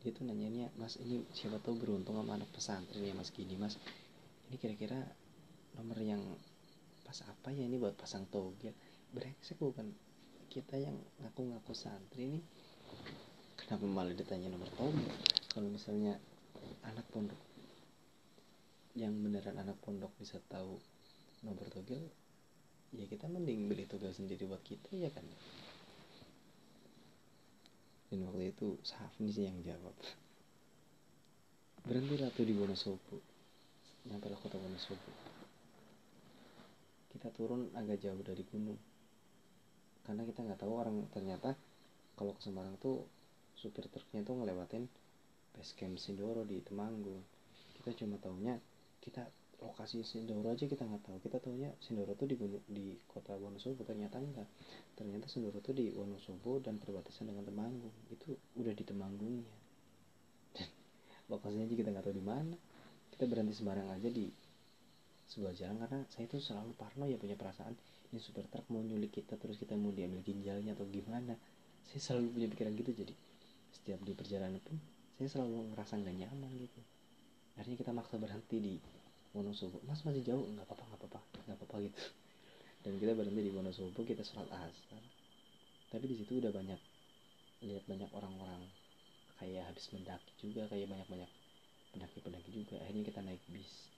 dia 0.00 0.10
tuh 0.14 0.24
nanyanya 0.24 0.72
mas 0.78 0.96
ini 1.02 1.26
siapa 1.34 1.60
tahu 1.60 1.76
beruntung 1.76 2.16
sama 2.16 2.38
anak 2.38 2.48
pesantren 2.54 3.02
ya 3.02 3.12
mas? 3.12 3.34
Gini 3.34 3.58
mas 3.58 3.76
ini 4.48 4.56
kira-kira 4.56 4.98
nomor 5.76 5.98
yang 6.00 6.22
pas 7.04 7.18
apa 7.26 7.50
ya 7.50 7.66
ini 7.66 7.76
buat 7.76 7.98
pasang 7.98 8.30
togel? 8.30 8.74
Brengsek 9.10 9.58
bukan. 9.58 9.90
Kita 10.50 10.74
yang 10.74 10.98
ngaku-ngaku 11.22 11.70
santri 11.78 12.26
ini 12.26 12.40
kenapa 13.54 13.86
malah 13.86 14.14
ditanya 14.14 14.50
nomor 14.50 14.70
togel? 14.74 15.06
Kalau 15.50 15.70
misalnya 15.70 16.18
anak 16.86 17.06
pondok 17.10 17.38
yang 18.98 19.14
beneran 19.22 19.54
anak 19.54 19.78
pondok 19.78 20.10
bisa 20.18 20.42
tahu 20.50 20.74
nomor 21.46 21.66
togel 21.70 22.02
ya 22.90 23.06
kita 23.06 23.30
mending 23.30 23.70
beli 23.70 23.86
togel 23.86 24.10
sendiri 24.10 24.46
buat 24.50 24.62
kita 24.66 24.90
ya 24.98 25.10
kan? 25.14 25.26
Dan 28.10 28.26
waktu 28.26 28.50
itu 28.50 28.74
Safni 28.82 29.30
sih 29.30 29.46
yang 29.46 29.62
jawab. 29.62 29.94
Berhenti 31.86 32.18
tuh 32.18 32.44
di 32.44 32.54
Wonosobo. 32.58 33.22
Nyampe 34.10 34.26
lah 34.26 34.38
kota 34.42 34.58
Wonosobo. 34.58 35.10
Kita 37.14 37.30
turun 37.30 37.70
agak 37.78 38.02
jauh 38.02 38.18
dari 38.26 38.42
gunung. 38.42 38.78
Karena 40.02 40.26
kita 40.26 40.42
nggak 40.42 40.58
tahu 40.58 40.72
orang 40.74 41.06
ternyata 41.14 41.54
kalau 42.18 42.34
ke 42.34 42.42
Semarang 42.42 42.74
tuh 42.82 43.06
supir 43.54 43.86
truknya 43.86 44.26
tuh 44.26 44.42
ngelewatin 44.42 44.90
base 45.54 45.72
camp 45.78 45.94
Sindoro 46.02 46.42
di 46.42 46.58
Temanggung. 46.66 47.22
Kita 47.78 47.94
cuma 47.94 48.18
tahunya 48.18 48.58
kita 49.00 49.24
lokasi 49.60 50.00
Sindoro 50.00 50.48
aja 50.52 50.64
kita 50.64 50.82
nggak 50.88 51.04
tahu. 51.04 51.16
Kita 51.20 51.36
tahunya 51.36 51.76
Sindoro 51.84 52.16
tuh 52.16 52.26
di 52.28 52.36
di 52.66 52.96
kota 53.04 53.36
Wonosobo 53.36 53.84
ternyata 53.84 54.16
enggak. 54.16 54.48
Ternyata 54.96 55.28
Sindoro 55.28 55.60
tuh 55.60 55.76
di 55.76 55.92
Wonosobo 55.92 56.58
dan 56.64 56.80
perbatasan 56.80 57.28
dengan 57.28 57.44
Temanggung. 57.44 57.92
Itu 58.08 58.40
udah 58.56 58.72
di 58.72 58.84
Temanggungnya 58.84 59.54
lokasinya 61.30 61.68
aja 61.68 61.76
kita 61.76 61.88
nggak 61.92 62.04
tahu 62.08 62.16
di 62.16 62.24
mana. 62.24 62.56
Kita 63.12 63.28
berhenti 63.28 63.52
sembarang 63.52 63.88
aja 63.92 64.08
di 64.08 64.26
sebuah 65.30 65.52
jalan 65.54 65.76
karena 65.78 66.00
saya 66.10 66.26
tuh 66.26 66.42
selalu 66.42 66.74
parno 66.74 67.06
ya 67.06 67.14
punya 67.14 67.38
perasaan 67.38 67.78
ini 68.10 68.18
super 68.18 68.42
truk 68.50 68.66
mau 68.74 68.82
nyulik 68.82 69.22
kita 69.22 69.38
terus 69.38 69.54
kita 69.54 69.78
mau 69.78 69.94
diambil 69.94 70.24
ginjalnya 70.26 70.74
atau 70.74 70.88
gimana. 70.90 71.38
Saya 71.86 72.00
selalu 72.00 72.34
punya 72.34 72.48
pikiran 72.50 72.72
gitu 72.74 72.90
jadi 72.96 73.14
setiap 73.70 74.02
di 74.02 74.12
perjalanan 74.18 74.58
pun 74.58 74.74
saya 75.14 75.30
selalu 75.30 75.76
ngerasa 75.76 76.00
nggak 76.00 76.16
nyaman 76.26 76.50
gitu. 76.58 76.80
Akhirnya 77.60 77.78
kita 77.78 77.92
maksa 77.92 78.16
berhenti 78.16 78.56
di 78.58 78.74
Wonosobo. 79.36 79.78
Mas 79.86 80.02
masih 80.02 80.22
jauh? 80.26 80.42
Nggak 80.42 80.66
apa-apa 80.66 80.84
nggak 80.90 81.00
apa-apa. 81.06 81.20
Nggak 81.46 81.58
apa-apa 81.62 81.76
gitu. 81.86 82.02
Dan 82.80 82.92
kita 82.96 83.12
berhenti 83.14 83.40
di 83.46 83.52
Wonosobo 83.52 84.00
kita 84.02 84.22
sholat 84.26 84.50
asar. 84.50 85.02
Tapi 85.90 86.04
di 86.06 86.16
situ 86.18 86.38
udah 86.42 86.52
banyak 86.54 86.80
lihat 87.66 87.84
banyak 87.86 88.10
orang-orang. 88.10 88.62
Kayak 89.38 89.72
habis 89.72 89.88
mendaki 89.94 90.32
juga 90.42 90.68
kayak 90.68 90.90
banyak-banyak 90.90 91.30
pendaki-pendaki 91.96 92.50
juga. 92.52 92.76
Akhirnya 92.82 93.04
kita 93.06 93.20
naik 93.22 93.42
bis. 93.48 93.88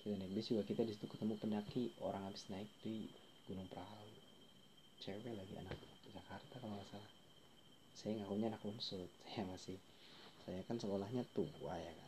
Kita 0.00 0.14
naik 0.16 0.32
bis 0.32 0.46
juga 0.48 0.62
kita 0.64 0.82
di 0.86 0.92
situ 0.94 1.06
ketemu 1.10 1.34
pendaki. 1.36 1.92
Orang 2.00 2.22
habis 2.26 2.46
naik 2.48 2.70
di 2.80 3.10
Gunung 3.46 3.68
Perahu 3.68 4.26
cewek 5.00 5.38
lagi 5.38 5.54
anak 5.60 5.76
Jakarta 6.10 6.54
kalau 6.58 6.74
nggak 6.80 6.88
salah. 6.90 7.10
Saya 7.96 8.12
ngakunya 8.20 8.50
anak 8.50 8.62
unsur 8.64 9.06
saya 9.22 9.44
masih 9.48 9.78
saya 10.46 10.60
kan 10.66 10.78
sekolahnya 10.78 11.26
tua 11.34 11.74
ya 11.74 11.92
kan 11.94 12.05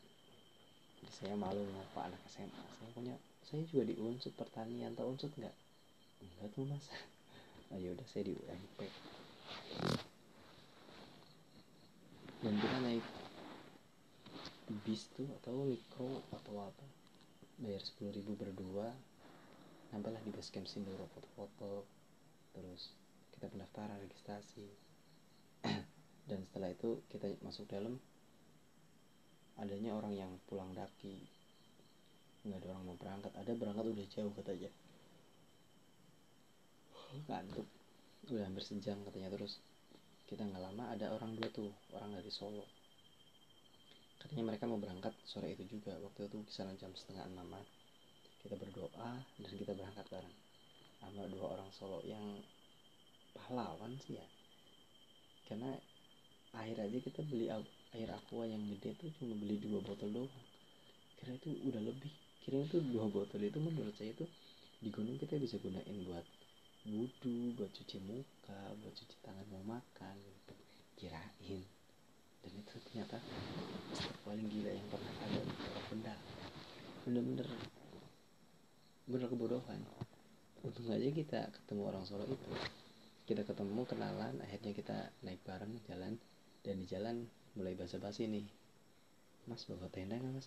saya 1.08 1.34
malu 1.34 1.62
ngapa 1.62 2.10
anak 2.10 2.22
SMA 2.30 2.64
saya 2.78 2.90
punya 2.94 3.14
saya 3.46 3.62
juga 3.66 3.88
di 3.88 3.94
unsur 3.98 4.32
pertanian 4.34 4.92
atau 4.94 5.08
unsur 5.10 5.30
enggak 5.38 5.56
enggak 6.22 6.48
tuh 6.52 6.64
mas. 6.66 6.86
Oh 7.72 7.78
ya 7.82 7.94
udah 7.94 8.06
saya 8.10 8.28
di 8.28 8.34
UMP 8.34 8.78
dan 12.38 12.54
kita 12.54 12.78
naik 12.86 13.04
bis 14.86 15.10
tuh 15.10 15.26
atau 15.42 15.66
mikro 15.66 16.22
atau 16.30 16.54
apa? 16.62 16.86
Bayar 17.58 17.82
sepuluh 17.82 18.14
ribu 18.14 18.38
berdua. 18.38 18.94
Nampaklah 19.90 20.22
di 20.22 20.30
base 20.30 20.54
camp 20.54 20.70
Sindoro 20.70 21.10
foto-foto. 21.10 21.82
Terus 22.54 22.94
kita 23.34 23.50
pendaftaran 23.50 23.98
registrasi. 24.06 24.70
Dan 26.30 26.46
setelah 26.46 26.70
itu 26.70 27.02
kita 27.10 27.26
masuk 27.42 27.66
dalam 27.66 27.98
adanya 29.58 29.90
orang 29.94 30.14
yang 30.14 30.30
pulang 30.46 30.70
daki. 30.74 31.18
Nggak 32.46 32.62
ada 32.62 32.68
orang 32.72 32.84
mau 32.86 32.96
berangkat. 32.98 33.32
Ada 33.34 33.52
berangkat 33.58 33.84
udah 33.90 34.06
jauh 34.14 34.32
katanya 34.38 34.70
ngantuk. 37.28 37.66
Udah 38.28 38.44
hampir 38.46 38.64
sejam 38.64 39.00
katanya. 39.08 39.34
Terus 39.34 39.58
kita 40.28 40.44
nggak 40.44 40.62
lama 40.62 40.84
ada 40.94 41.10
orang 41.10 41.34
dua 41.34 41.48
tuh. 41.50 41.72
Orang 41.90 42.14
dari 42.14 42.30
Solo. 42.30 42.64
Katanya 44.18 44.50
mereka 44.50 44.66
mau 44.66 44.82
berangkat 44.82 45.14
sore 45.26 45.54
itu 45.54 45.78
juga. 45.78 45.94
Waktu 46.02 46.26
itu 46.26 46.38
kisaran 46.46 46.74
jam 46.78 46.90
setengah 46.94 47.26
enaman. 47.26 47.62
Kita 48.42 48.54
berdoa 48.54 49.18
dan 49.18 49.52
kita 49.54 49.72
berangkat 49.74 50.06
bareng. 50.10 50.36
Sama 51.02 51.26
dua 51.30 51.46
orang 51.58 51.70
Solo 51.74 52.02
yang 52.06 52.42
pahlawan 53.34 53.94
sih 54.06 54.18
ya. 54.18 54.26
Karena 55.48 55.72
air 56.58 56.76
aja 56.76 56.98
kita 56.98 57.24
beli 57.24 57.48
air 57.96 58.10
aqua 58.12 58.44
yang 58.44 58.60
gede 58.76 58.92
tuh 59.00 59.08
cuma 59.16 59.32
beli 59.38 59.56
dua 59.56 59.80
botol 59.80 60.12
doang. 60.12 60.44
Kira 61.16 61.32
itu 61.34 61.50
udah 61.64 61.82
lebih. 61.82 62.12
Kira 62.44 62.60
itu 62.64 62.80
dua 62.84 63.08
botol 63.08 63.40
itu 63.40 63.58
menurut 63.60 63.94
saya 63.96 64.12
itu 64.12 64.28
di 64.78 64.88
gunung 64.92 65.18
kita 65.18 65.40
bisa 65.40 65.58
gunain 65.58 65.96
buat 66.06 66.22
wudhu 66.86 67.58
buat 67.58 67.68
cuci 67.74 67.98
muka 68.06 68.60
buat 68.78 68.94
cuci 68.94 69.16
tangan 69.20 69.46
mau 69.50 69.76
makan 69.76 70.16
gitu 70.16 70.54
kirain. 71.00 71.62
Dan 72.44 72.52
itu 72.54 72.74
ternyata 72.88 73.18
paling 74.22 74.46
gila 74.46 74.70
yang 74.70 74.88
pernah 74.88 75.12
ada 75.26 75.40
benda. 75.90 76.14
Bener-bener 77.02 77.48
bener 79.08 79.26
kebodohan. 79.26 79.80
Untung 80.62 80.90
aja 80.90 81.08
kita 81.08 81.40
ketemu 81.54 81.82
orang 81.88 82.04
Solo 82.06 82.28
itu. 82.28 82.52
Kita 83.28 83.44
ketemu 83.44 83.84
kenalan 83.84 84.40
akhirnya 84.40 84.72
kita 84.72 84.98
naik 85.24 85.42
bareng 85.44 85.80
jalan 85.84 86.16
dan 86.64 86.74
di 86.80 86.86
jalan 86.88 87.16
mulai 87.58 87.74
basa-basi 87.74 88.30
nih. 88.30 88.46
Mas 89.50 89.66
bawa 89.66 89.90
tenda 89.90 90.14
nggak 90.14 90.30
mas? 90.30 90.46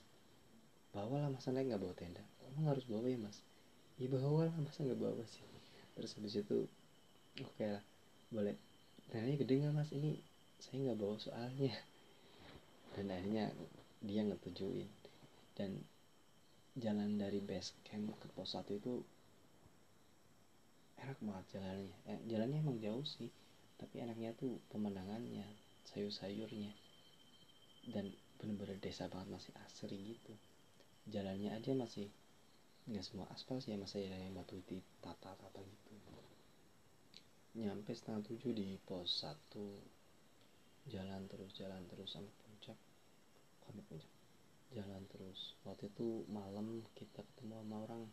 Bawa 0.95 1.28
lah 1.28 1.30
masa 1.30 1.52
naik 1.52 1.67
nggak 1.67 1.84
bawa 1.84 1.91
tenda. 1.91 2.24
Emang 2.47 2.71
harus 2.71 2.88
bawa 2.88 3.04
ya 3.12 3.19
mas? 3.19 3.43
Ya 4.00 4.08
bawa 4.08 4.47
lah 4.47 4.56
masa 4.56 4.88
nggak 4.88 4.95
bawa 5.04 5.24
sih? 5.28 5.43
Terus 6.00 6.15
habis 6.15 6.39
itu 6.39 6.58
oke 7.43 7.52
okay 7.52 7.76
lah. 7.76 7.84
Boleh. 8.32 8.56
Tendanya 9.12 9.36
gede 9.43 9.54
nggak 9.60 9.76
mas? 9.76 9.91
Ini 9.91 10.15
saya 10.63 10.78
nggak 10.88 11.00
bawa 11.04 11.15
soalnya. 11.19 11.76
Dan 12.95 13.12
akhirnya 13.12 13.52
dia 14.00 14.24
ngetujuin. 14.24 14.88
Dan 15.60 15.84
jalan 16.80 17.19
dari 17.19 17.43
base 17.43 17.76
camp 17.84 18.15
ke 18.24 18.32
pos 18.32 18.56
satu 18.56 18.80
itu 18.80 19.04
enak 21.04 21.19
banget 21.19 21.60
jalannya. 21.60 21.95
Eh, 22.08 22.19
jalannya 22.32 22.58
emang 22.63 22.80
jauh 22.80 23.04
sih 23.04 23.28
tapi 23.82 23.97
enaknya 23.97 24.38
tuh 24.38 24.62
pemandangannya 24.69 25.41
sayur-sayurnya 25.89 26.69
dan 27.89 28.13
bener-bener 28.37 28.77
desa 28.77 29.09
banget 29.09 29.29
masih 29.33 29.53
asri 29.65 30.17
gitu. 30.17 30.33
Jalannya 31.09 31.57
aja 31.57 31.73
masih 31.73 32.09
nggak 32.89 33.05
semua 33.05 33.29
aspal 33.29 33.61
sih 33.61 33.73
ya 33.73 33.77
masih 33.77 34.09
ada 34.09 34.17
yang 34.21 34.33
batu 34.33 34.57
ditata-tata 34.65 35.61
gitu. 35.61 35.93
Nyampe 37.57 37.91
setengah 37.93 38.25
tujuh 38.25 38.51
di 38.53 38.77
pos 38.81 39.25
satu. 39.25 39.81
Jalan 40.89 41.29
terus 41.29 41.53
jalan 41.53 41.85
terus 41.85 42.09
sampai 42.09 42.33
puncak. 42.41 42.77
Sampai 43.65 43.83
puncak? 43.85 44.11
Jalan 44.73 45.03
terus. 45.11 45.53
Waktu 45.67 45.93
itu 45.93 46.25
malam 46.31 46.81
kita 46.97 47.21
ketemu 47.21 47.61
sama 47.61 47.75
orang 47.85 48.03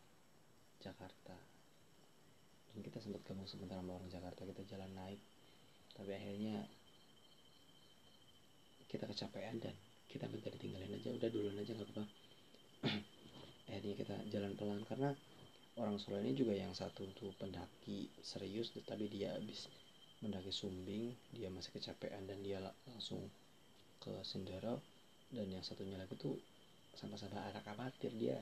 Jakarta. 0.82 1.36
Dan 2.68 2.78
kita 2.84 3.00
sempat 3.00 3.24
gabung 3.24 3.48
sebentar 3.48 3.80
sama 3.80 3.96
orang 3.96 4.10
Jakarta 4.12 4.44
kita 4.44 4.62
jalan 4.68 4.92
naik. 4.92 5.22
Tapi 5.96 6.10
akhirnya 6.12 6.68
kita 8.88 9.04
kecapean 9.04 9.60
dan 9.60 9.76
kita 10.08 10.24
minta 10.26 10.48
ditinggalin 10.48 10.96
aja. 10.96 11.08
Udah 11.12 11.28
duluan 11.28 11.60
aja 11.60 11.72
nggak 11.76 11.88
apa-apa. 11.92 12.04
Akhirnya 13.68 13.94
kita 14.00 14.16
jalan 14.32 14.52
pelan 14.56 14.82
karena 14.88 15.10
orang 15.78 16.00
Solo 16.00 16.18
ini 16.18 16.34
juga 16.34 16.56
yang 16.56 16.74
satu 16.74 17.06
tuh 17.14 17.30
pendaki 17.38 18.10
serius 18.18 18.74
tapi 18.82 19.06
dia 19.06 19.36
habis 19.36 19.70
mendaki 20.18 20.50
Sumbing 20.50 21.14
dia 21.30 21.46
masih 21.52 21.70
kecapean 21.70 22.26
dan 22.26 22.42
dia 22.42 22.58
langsung 22.90 23.22
ke 24.02 24.10
Sindoro 24.26 24.82
dan 25.30 25.46
yang 25.46 25.62
satunya 25.62 25.94
lagi 26.00 26.18
tuh 26.18 26.34
sama-sama 26.98 27.38
anak 27.46 27.62
amatir 27.70 28.10
dia 28.18 28.40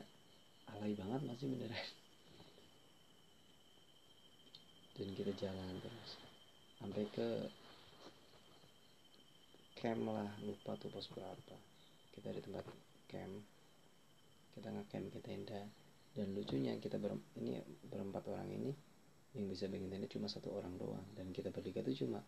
alay 0.72 0.96
banget 0.96 1.20
masih 1.28 1.46
beneran? 1.52 1.76
Dan 4.96 5.12
kita 5.12 5.32
jalan 5.37 5.76
terus 5.85 6.11
sampai 6.80 7.04
ke 7.12 7.28
camp 9.76 10.08
lah 10.08 10.32
lupa 10.40 10.72
tuh 10.80 10.88
pos 10.88 11.06
berapa 11.12 11.56
kita 12.16 12.32
di 12.32 12.40
tempat 12.40 12.64
camp. 13.12 13.44
Kita 14.56 14.72
ngecamp 14.72 15.06
ke 15.12 15.20
tenda 15.20 15.60
dan 16.16 16.32
lucunya 16.32 16.72
kita 16.80 16.96
ber, 16.96 17.12
ini 17.36 17.60
berempat 17.92 18.24
orang 18.32 18.48
ini 18.48 18.72
yang 19.36 19.52
bisa 19.52 19.68
bikin 19.68 19.92
tenda 19.92 20.08
cuma 20.08 20.32
satu 20.32 20.48
orang 20.56 20.80
doang. 20.80 21.04
Dan 21.12 21.28
kita 21.36 21.52
bertiga 21.52 21.84
tuh 21.84 21.92
cuma 21.92 22.24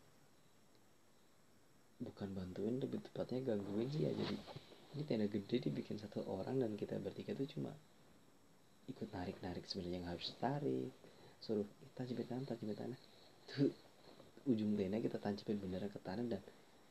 bukan 1.98 2.28
bantuin 2.36 2.78
lebih 2.78 3.00
tepatnya 3.00 3.42
gangguin 3.42 3.90
sih 3.90 4.06
ya 4.06 4.14
jadi 4.14 4.36
ini 4.94 5.02
tenda 5.02 5.26
gede 5.26 5.66
dibikin 5.66 5.98
satu 5.98 6.22
orang 6.30 6.62
dan 6.62 6.78
kita 6.78 6.94
bertiga 7.02 7.34
tuh 7.34 7.48
cuma 7.50 7.74
ikut 8.86 9.10
narik 9.10 9.34
narik 9.42 9.64
sebenarnya 9.66 10.04
nggak 10.04 10.14
harus 10.20 10.30
tarik. 10.36 10.92
Suruh 11.40 11.64
tancapin 11.96 12.28
tanah 12.28 12.44
tancapin 12.44 12.76
tanah. 12.76 13.00
Tuh 13.48 13.72
ujung 14.52 14.76
tenda 14.76 15.00
kita 15.00 15.16
tancapin 15.16 15.56
beneran 15.56 15.88
ke 15.88 16.00
tanah 16.04 16.28
dan 16.28 16.44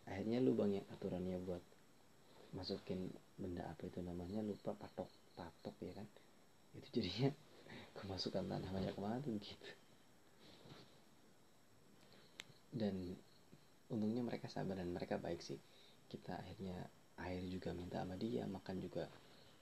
akhirnya 0.08 0.40
lubang 0.40 0.72
yang 0.72 0.88
aturannya 0.90 1.38
buat 1.44 1.64
masukin 2.56 3.12
benda 3.36 3.68
apa 3.68 3.86
itu 3.86 4.00
namanya 4.00 4.40
lupa 4.40 4.72
patok 4.74 5.12
patok 5.36 5.76
ya 5.84 5.94
kan? 5.94 6.08
Itu 6.80 6.88
jadinya 7.00 7.30
kemasukan 8.00 8.44
tanah 8.48 8.70
banyak 8.72 8.96
banget 8.96 9.22
gitu. 9.44 9.68
Dan 12.72 12.96
untungnya 13.92 14.24
mereka 14.24 14.48
sabar 14.48 14.80
dan 14.80 14.92
mereka 14.92 15.20
baik 15.20 15.44
sih. 15.44 15.60
Kita 16.08 16.40
akhirnya 16.40 16.88
air 17.20 17.44
juga 17.50 17.76
minta 17.76 18.00
sama 18.00 18.16
dia 18.16 18.48
makan 18.48 18.80
juga 18.80 19.12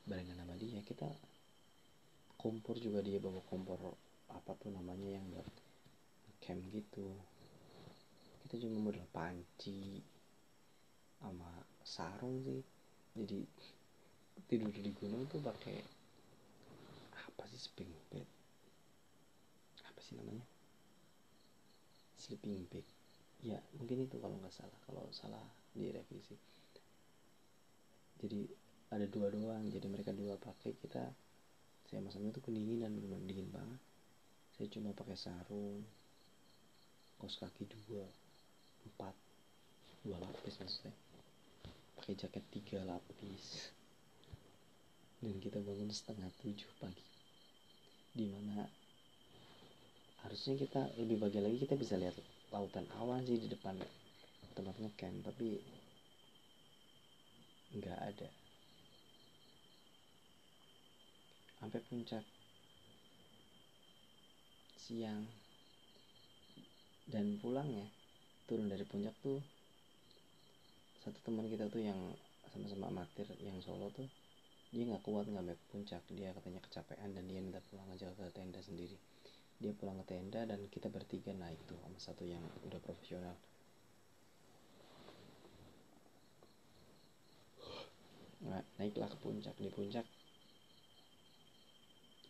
barengan 0.05 0.38
sama 0.45 0.55
dia. 0.62 0.79
Kita 0.86 1.10
kompor 2.38 2.77
juga 2.77 3.01
dia 3.01 3.17
bawa 3.17 3.41
kompor 3.49 3.79
apa 4.29 4.51
tuh 4.62 4.69
namanya 4.69 5.17
yang 5.17 5.25
buat 5.34 5.47
camp 6.43 6.62
gitu. 6.69 7.10
Kita 8.45 8.62
cuma 8.62 8.77
modal 8.77 9.10
panci 9.10 9.97
sama 11.26 11.50
sarung 11.82 12.46
sih. 12.46 12.62
Jadi 13.18 13.42
tidur 14.46 14.70
di 14.70 14.92
gunung 14.94 15.26
tuh 15.26 15.42
pakai 15.42 15.82
apa 17.18 17.44
sih 17.50 17.58
sleeping 17.58 17.90
bed 18.14 18.28
apa 19.82 20.00
sih 20.06 20.14
namanya? 20.20 20.46
Sleeping 22.22 22.70
bag. 22.70 22.86
Ya 23.42 23.58
mungkin 23.82 24.06
itu 24.06 24.22
kalau 24.22 24.38
nggak 24.38 24.54
salah. 24.54 24.80
Kalau 24.86 25.06
salah 25.10 25.46
direvisi. 25.74 26.38
Jadi 28.22 28.46
ada 28.94 29.06
dua 29.10 29.34
doang. 29.34 29.66
Jadi 29.72 29.88
mereka 29.90 30.14
dua 30.14 30.38
pakai. 30.38 30.78
Kita 30.78 31.04
saya 31.90 32.02
masanya 32.02 32.34
tuh 32.36 32.44
kedinginan 32.46 32.94
benar 33.02 33.22
dingin 33.26 33.50
banget. 33.50 33.82
Saya 34.58 34.68
cuma 34.72 34.92
pakai 34.92 35.18
sarung 35.18 35.82
kaos 37.16 37.40
kaki 37.40 37.64
dua 37.72 38.04
empat 38.86 39.16
dua 40.04 40.20
lapis 40.20 40.60
maksudnya 40.60 40.94
pakai 42.06 42.22
jaket 42.22 42.46
tiga 42.54 42.86
lapis. 42.86 43.74
Dan 45.26 45.41
kita 45.41 45.58
bangun 45.58 45.89
setengah 45.89 46.30
tujuh 46.38 46.70
pagi. 46.78 47.02
Di 48.13 48.30
mana 48.30 48.62
harusnya 50.22 50.54
kita 50.54 50.86
lebih 51.02 51.18
pagi 51.18 51.41
lagi 51.41 51.58
kita 51.65 51.74
bisa 51.74 51.98
lihat 51.98 52.13
lautan 52.54 52.86
awan 53.02 53.26
sih 53.26 53.41
di 53.41 53.50
depan 53.50 53.74
tempat 54.54 54.78
ngecamp 54.78 55.26
tapi 55.26 55.58
nggak 57.74 57.98
ada. 57.98 58.30
Sampai 61.58 61.82
puncak 61.89 62.22
siang. 64.78 65.26
Dan 67.10 67.41
pulang 67.41 67.65
ya 67.74 67.89
turun 68.46 68.70
dari 68.70 68.86
puncak 68.86 69.18
tuh 69.26 69.41
satu 71.06 71.22
teman 71.22 71.46
kita 71.46 71.70
tuh 71.70 71.86
yang 71.86 72.02
sama-sama 72.50 72.89
amatir 72.89 73.30
yang 73.38 73.62
Solo 73.62 73.94
tuh 73.94 74.10
dia 74.74 74.89
nggak 74.89 75.06
kuat 75.06 75.30
nggak 75.30 75.46
naik 75.46 75.62
puncak. 75.70 76.02
Dia 76.10 76.34
katanya 76.34 76.65
kecapean 76.65 77.13
dan 77.13 77.30
dia 77.30 77.38
minta 77.46 77.62
pulang 77.70 77.86
aja 77.94 78.10
ke 78.10 78.26
tenda 78.34 78.58
sendiri. 78.65 78.98
Dia 79.62 79.70
pulang 79.78 80.02
ke 80.02 80.06
tenda 80.10 80.50
dan 80.50 80.65
kita 80.74 80.89
bertiga 80.89 81.30
naik 81.38 81.62
tuh 81.70 81.78
sama 81.78 82.02
satu 82.02 82.26
yang 82.26 82.41
udah 82.65 82.82
profesional. 82.82 83.38
Nah, 88.50 88.65
naiklah 88.82 89.08
ke 89.13 89.18
puncak. 89.22 89.56
Di 89.62 89.70
puncak 89.70 90.04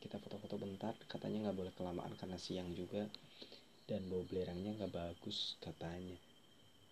kita 0.03 0.19
foto-foto 0.19 0.59
bentar. 0.59 0.93
Katanya 1.07 1.49
nggak 1.49 1.57
boleh 1.63 1.73
kelamaan 1.79 2.11
karena 2.19 2.35
siang 2.35 2.75
juga. 2.75 3.07
Dan 3.87 4.05
bau 4.11 4.27
belerangnya 4.27 4.75
nggak 4.75 4.91
bagus 4.91 5.55
katanya 5.63 6.19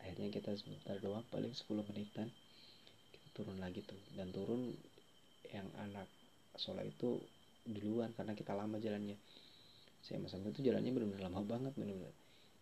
akhirnya 0.03 0.35
kita 0.35 0.51
sebentar 0.59 0.99
doang 0.99 1.23
paling 1.31 1.55
10 1.55 1.63
menitan 1.87 2.27
kita 3.15 3.27
turun 3.31 3.57
lagi 3.63 3.79
tuh. 3.87 3.97
Dan 4.11 4.35
turun 4.35 4.75
yang 5.47 5.65
anak 5.79 6.11
sholat 6.59 6.91
itu 6.91 7.23
duluan 7.63 8.11
karena 8.11 8.35
kita 8.35 8.51
lama 8.51 8.75
jalannya. 8.83 9.15
Saya 10.03 10.19
mas 10.19 10.35
itu 10.35 10.59
jalannya 10.59 10.91
benar-benar 10.91 11.31
lama 11.31 11.41
banget 11.47 11.73
benar-benar 11.79 12.11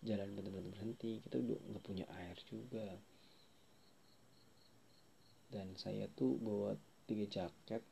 jalan 0.05 0.29
benar-benar 0.37 0.69
berhenti. 0.69 1.17
Kita 1.25 1.41
udah 1.41 1.57
nggak 1.73 1.83
punya 1.83 2.05
air 2.13 2.37
juga. 2.45 2.85
Dan 5.51 5.75
saya 5.75 6.07
tuh 6.13 6.37
bawa 6.37 6.77
tiga 7.09 7.25
jaket 7.27 7.83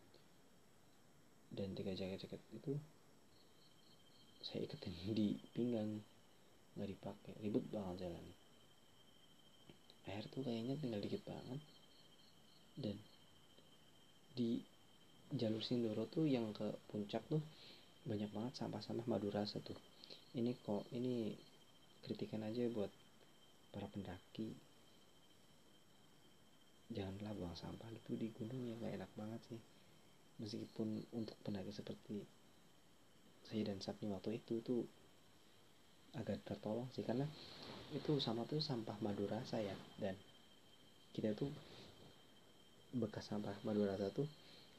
dan 1.50 1.74
tiga 1.74 1.92
jaket-jaket 1.98 2.40
itu 2.56 2.78
saya 4.40 4.64
iketin 4.64 4.96
di 5.12 5.36
pinggang 5.52 6.00
nggak 6.78 6.90
dipakai. 6.96 7.34
Ribet 7.44 7.66
banget 7.74 8.08
jalannya 8.08 8.39
air 10.10 10.26
tuh 10.34 10.42
kayaknya 10.42 10.76
tinggal 10.82 11.00
dikit 11.00 11.22
banget. 11.24 11.60
Dan 12.80 12.98
di 14.34 14.60
jalur 15.30 15.62
Sindoro 15.62 16.10
tuh 16.10 16.26
yang 16.26 16.50
ke 16.56 16.66
puncak 16.90 17.22
tuh 17.30 17.42
banyak 18.08 18.32
banget 18.34 18.54
sampah-sampah 18.58 19.06
madu 19.06 19.30
rasa 19.30 19.62
tuh. 19.62 19.78
Ini 20.34 20.58
kok 20.66 20.90
ini 20.96 21.38
kritikan 22.02 22.42
aja 22.42 22.66
buat 22.74 22.90
para 23.70 23.86
pendaki. 23.92 24.58
Janganlah 26.90 27.38
buang 27.38 27.54
sampah 27.54 27.90
itu 27.94 28.18
di 28.18 28.34
gunung 28.34 28.66
ya 28.66 28.74
gak 28.82 28.98
enak 28.98 29.12
banget 29.14 29.42
sih. 29.54 29.62
Meskipun 30.42 31.06
untuk 31.14 31.38
pendaki 31.46 31.70
seperti 31.70 32.26
saya 33.46 33.70
dan 33.70 33.78
Sapni 33.84 34.10
waktu 34.10 34.42
itu 34.42 34.62
tuh 34.66 34.82
agak 36.18 36.42
tertolong 36.42 36.90
sih 36.94 37.06
karena 37.06 37.30
itu 37.90 38.22
sama 38.22 38.46
tuh 38.46 38.62
sampah 38.62 38.98
Madura 39.02 39.42
saya 39.50 39.74
dan 39.98 40.14
kita 41.14 41.34
tuh 41.34 41.50
bekas 42.94 43.26
sampah 43.30 43.54
Madura 43.66 43.98
tuh 44.14 44.30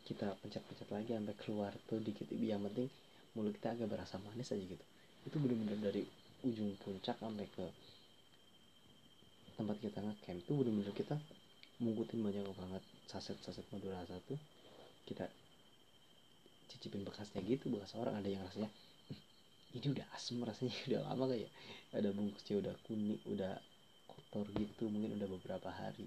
kita 0.07 0.35
pencet-pencet 0.42 0.88
lagi 0.90 1.11
sampai 1.14 1.37
keluar 1.38 1.73
tuh 1.87 1.99
dikit. 2.03 2.27
Yang 2.33 2.70
penting 2.70 2.88
mulut 3.35 3.55
kita 3.55 3.75
agak 3.75 3.88
berasa 3.90 4.18
manis 4.23 4.51
aja 4.51 4.62
gitu. 4.62 4.85
Itu 5.27 5.37
bener-bener 5.38 5.79
dari 5.79 6.03
ujung 6.46 6.75
puncak 6.81 7.20
sampai 7.20 7.46
ke 7.51 7.66
tempat 9.55 9.77
kita 9.77 10.01
ngecamp 10.01 10.40
tuh 10.49 10.55
bener-bener 10.57 10.94
kita 10.96 11.20
mengikutin 11.85 12.18
banyak 12.25 12.44
banget 12.57 12.83
saset-saset 13.11 13.66
madu 13.70 13.90
rasa 13.92 14.18
tuh. 14.27 14.38
Kita 15.07 15.27
cicipin 16.70 17.03
bekasnya 17.03 17.42
gitu 17.42 17.70
bekas 17.70 17.94
orang. 17.99 18.18
Ada 18.18 18.29
yang 18.31 18.42
rasanya 18.46 18.70
ini 19.77 19.87
udah 19.95 20.07
asem 20.15 20.43
rasanya 20.43 20.75
udah 20.91 21.01
lama 21.07 21.25
kayak 21.31 21.51
ada 21.95 22.09
bungkusnya 22.11 22.55
udah 22.63 22.75
kuning 22.87 23.21
udah 23.27 23.55
kotor 24.07 24.47
gitu 24.55 24.91
mungkin 24.91 25.19
udah 25.19 25.29
beberapa 25.31 25.71
hari. 25.71 26.07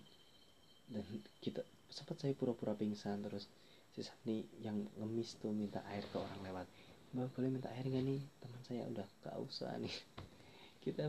Dan 0.88 1.04
kita 1.39 1.63
sempat 1.88 2.19
saya 2.19 2.36
pura-pura 2.36 2.76
pingsan 2.76 3.23
terus 3.23 3.47
si 3.95 4.04
Sani 4.04 4.43
yang 4.60 4.84
ngemis 4.99 5.39
tuh 5.39 5.54
minta 5.54 5.80
air 5.91 6.04
ke 6.12 6.17
orang 6.19 6.39
lewat. 6.43 6.67
Mbak 7.13 7.30
boleh 7.38 7.49
minta 7.54 7.69
air 7.71 7.86
gak 7.86 8.04
nih? 8.04 8.19
Teman 8.41 8.62
saya 8.65 8.84
udah 8.89 9.08
gak 9.21 9.38
usah 9.38 9.71
nih. 9.78 9.95
Kita 10.84 11.08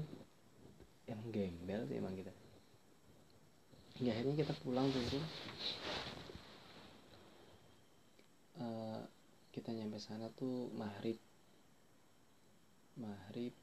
emang 1.10 1.28
gembel 1.32 1.80
sih 1.90 1.96
emang 1.98 2.14
kita. 2.14 2.32
Hingga 3.98 4.10
akhirnya 4.10 4.34
kita 4.42 4.54
pulang 4.58 4.90
turun 4.90 5.22
uh, 8.58 9.00
kita 9.54 9.70
nyampe 9.70 10.02
sana 10.02 10.26
tuh 10.34 10.70
maghrib 10.74 11.14
maghrib. 12.98 13.54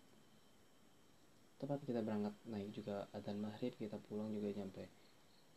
Tepat 1.62 1.80
kita 1.86 2.02
berangkat 2.02 2.34
naik 2.50 2.74
juga 2.74 3.06
adzan 3.14 3.38
maghrib 3.38 3.74
kita 3.78 4.02
pulang 4.10 4.34
juga 4.34 4.50
nyampe 4.50 4.90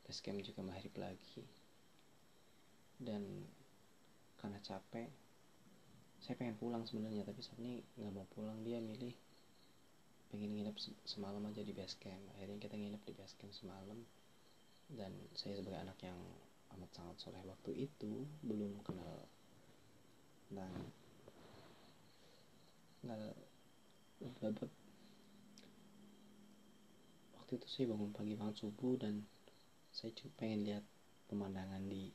base 0.05 0.21
camp 0.21 0.45
juga 0.45 0.61
maghrib 0.61 0.93
lagi. 1.01 1.43
Dan 3.01 3.49
karena 4.37 4.61
capek 4.61 5.09
saya 6.21 6.41
pengen 6.41 6.57
pulang 6.57 6.89
sebenarnya 6.89 7.25
tapi 7.25 7.41
saat 7.45 7.61
ini 7.61 7.85
nggak 8.01 8.13
mau 8.13 8.29
pulang. 8.33 8.61
Dia 8.65 8.81
milih 8.81 9.13
pengen 10.33 10.57
nginep 10.57 10.77
semalam 11.05 11.41
aja 11.49 11.61
di 11.65 11.73
base 11.73 11.97
camp. 12.01 12.21
Akhirnya 12.37 12.61
kita 12.61 12.77
nginep 12.77 13.03
di 13.05 13.13
base 13.17 13.35
camp 13.41 13.53
semalam. 13.53 14.01
Dan 14.89 15.13
saya 15.33 15.57
sebagai 15.57 15.81
anak 15.81 15.97
yang 16.05 16.21
amat 16.77 16.91
sangat 16.93 17.17
soleh 17.17 17.45
waktu 17.45 17.89
itu 17.89 18.29
belum 18.45 18.85
kenal. 18.85 19.25
Dan 20.53 20.73
nggak 23.05 23.44
waktu 27.37 27.53
itu 27.61 27.67
saya 27.69 27.85
bangun 27.93 28.11
pagi 28.11 28.35
banget 28.35 28.57
subuh 28.65 28.97
dan 28.97 29.21
saya 29.93 30.11
cuma 30.17 30.33
pengen 30.41 30.65
lihat 30.65 30.85
pemandangan 31.29 31.85
di 31.87 32.11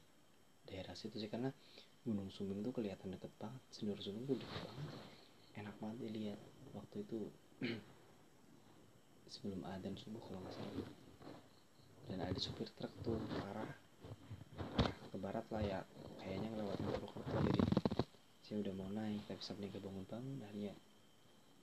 daerah 0.65 0.97
situ 0.97 1.21
sih 1.21 1.29
karena 1.29 1.53
Gunung 1.99 2.31
Sumbing 2.31 2.63
tuh 2.63 2.71
kelihatan 2.71 3.11
deket 3.11 3.29
banget 3.37 3.61
Sindur 3.69 3.99
Sumbing 3.99 4.23
tuh 4.23 4.37
deket 4.39 4.59
banget. 4.65 4.87
Enak 5.59 5.75
banget 5.83 5.97
dilihat. 6.07 6.39
Waktu 6.71 6.95
itu 7.03 7.19
sebelum 9.33 9.61
adzan 9.67 9.99
subuh 9.99 10.21
kalau 10.23 10.39
nggak 10.41 10.55
salah. 10.55 10.89
Dan 12.07 12.17
ada 12.23 12.39
supir 12.39 12.71
truk 12.79 12.93
tuh 13.03 13.19
arah 13.51 13.71
ke 15.11 15.17
barat 15.19 15.45
lah 15.51 15.61
ya. 15.61 15.79
Kayaknya 16.23 16.49
ngelewatin 16.55 16.87
Purwokerto 16.87 17.35
jadi 17.51 17.63
saya 18.41 18.57
udah 18.65 18.73
mau 18.73 18.89
naik 18.89 19.21
tapi 19.29 19.41
sampai 19.45 19.69
gak 19.69 19.83
bangun 19.85 20.05
bangun 20.09 20.41
akhirnya 20.41 20.73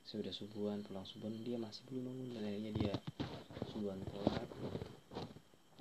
saya 0.07 0.23
udah 0.23 0.35
subuhan 0.35 0.81
pulang 0.87 1.03
subuhan 1.03 1.35
dia 1.43 1.59
masih 1.59 1.83
belum 1.91 2.07
bangun. 2.07 2.29
Dan 2.33 2.43
akhirnya 2.47 2.73
dia 2.79 2.95
subuhan 3.75 4.01
telat 4.07 4.49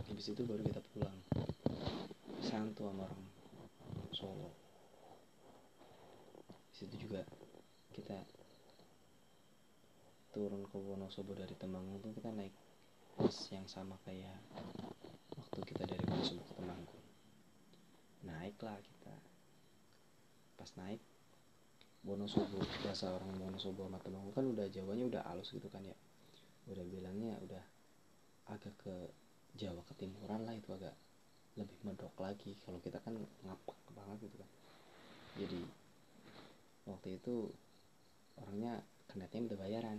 habis 0.10 0.26
itu 0.32 0.42
baru 0.44 0.62
kita 0.66 0.82
pulang. 0.92 1.18
Santu 2.42 2.90
sama 2.90 3.06
orang 3.06 3.24
Solo 4.16 4.66
situ 6.76 7.08
juga 7.08 7.24
kita 7.96 8.20
turun 10.36 10.68
ke 10.68 10.76
Wonosobo 10.76 11.32
dari 11.32 11.56
Temanggung. 11.56 12.04
Tuh 12.04 12.12
kita 12.12 12.36
naik 12.36 12.52
bus 13.16 13.48
yang 13.56 13.64
sama 13.72 13.96
kayak 14.04 14.36
waktu 15.32 15.60
kita 15.64 15.88
dari 15.88 16.04
Wonosobo 16.04 16.44
ke 16.44 16.54
Temanggung. 16.60 17.04
Naiklah 18.28 18.76
kita. 18.84 19.16
Pas 20.60 20.72
naik 20.76 21.00
Wonosobo 22.06 22.62
bahasa 22.86 23.10
orang 23.10 23.34
Wonosobo 23.42 23.90
sama 23.90 23.98
Temanggung 23.98 24.30
kan 24.38 24.46
udah 24.46 24.70
Jawanya 24.70 25.10
udah 25.10 25.22
halus 25.26 25.50
gitu 25.50 25.66
kan 25.74 25.82
ya. 25.82 25.98
Udah 26.70 26.86
bilangnya 26.86 27.34
udah 27.42 27.64
agak 28.54 28.78
ke 28.78 28.94
Jawa 29.58 29.82
ketimuran 29.90 30.46
lah 30.46 30.54
itu 30.54 30.70
agak 30.70 30.94
lebih 31.58 31.74
medok 31.82 32.14
lagi. 32.22 32.54
Kalau 32.62 32.78
kita 32.78 33.02
kan 33.02 33.18
ngapak 33.18 33.78
banget 33.98 34.30
gitu 34.30 34.38
kan. 34.38 34.50
Jadi 35.42 35.62
waktu 36.86 37.18
itu 37.18 37.50
orangnya 38.38 38.86
kenetnya 39.10 39.50
udah 39.50 39.58
bayaran. 39.66 39.98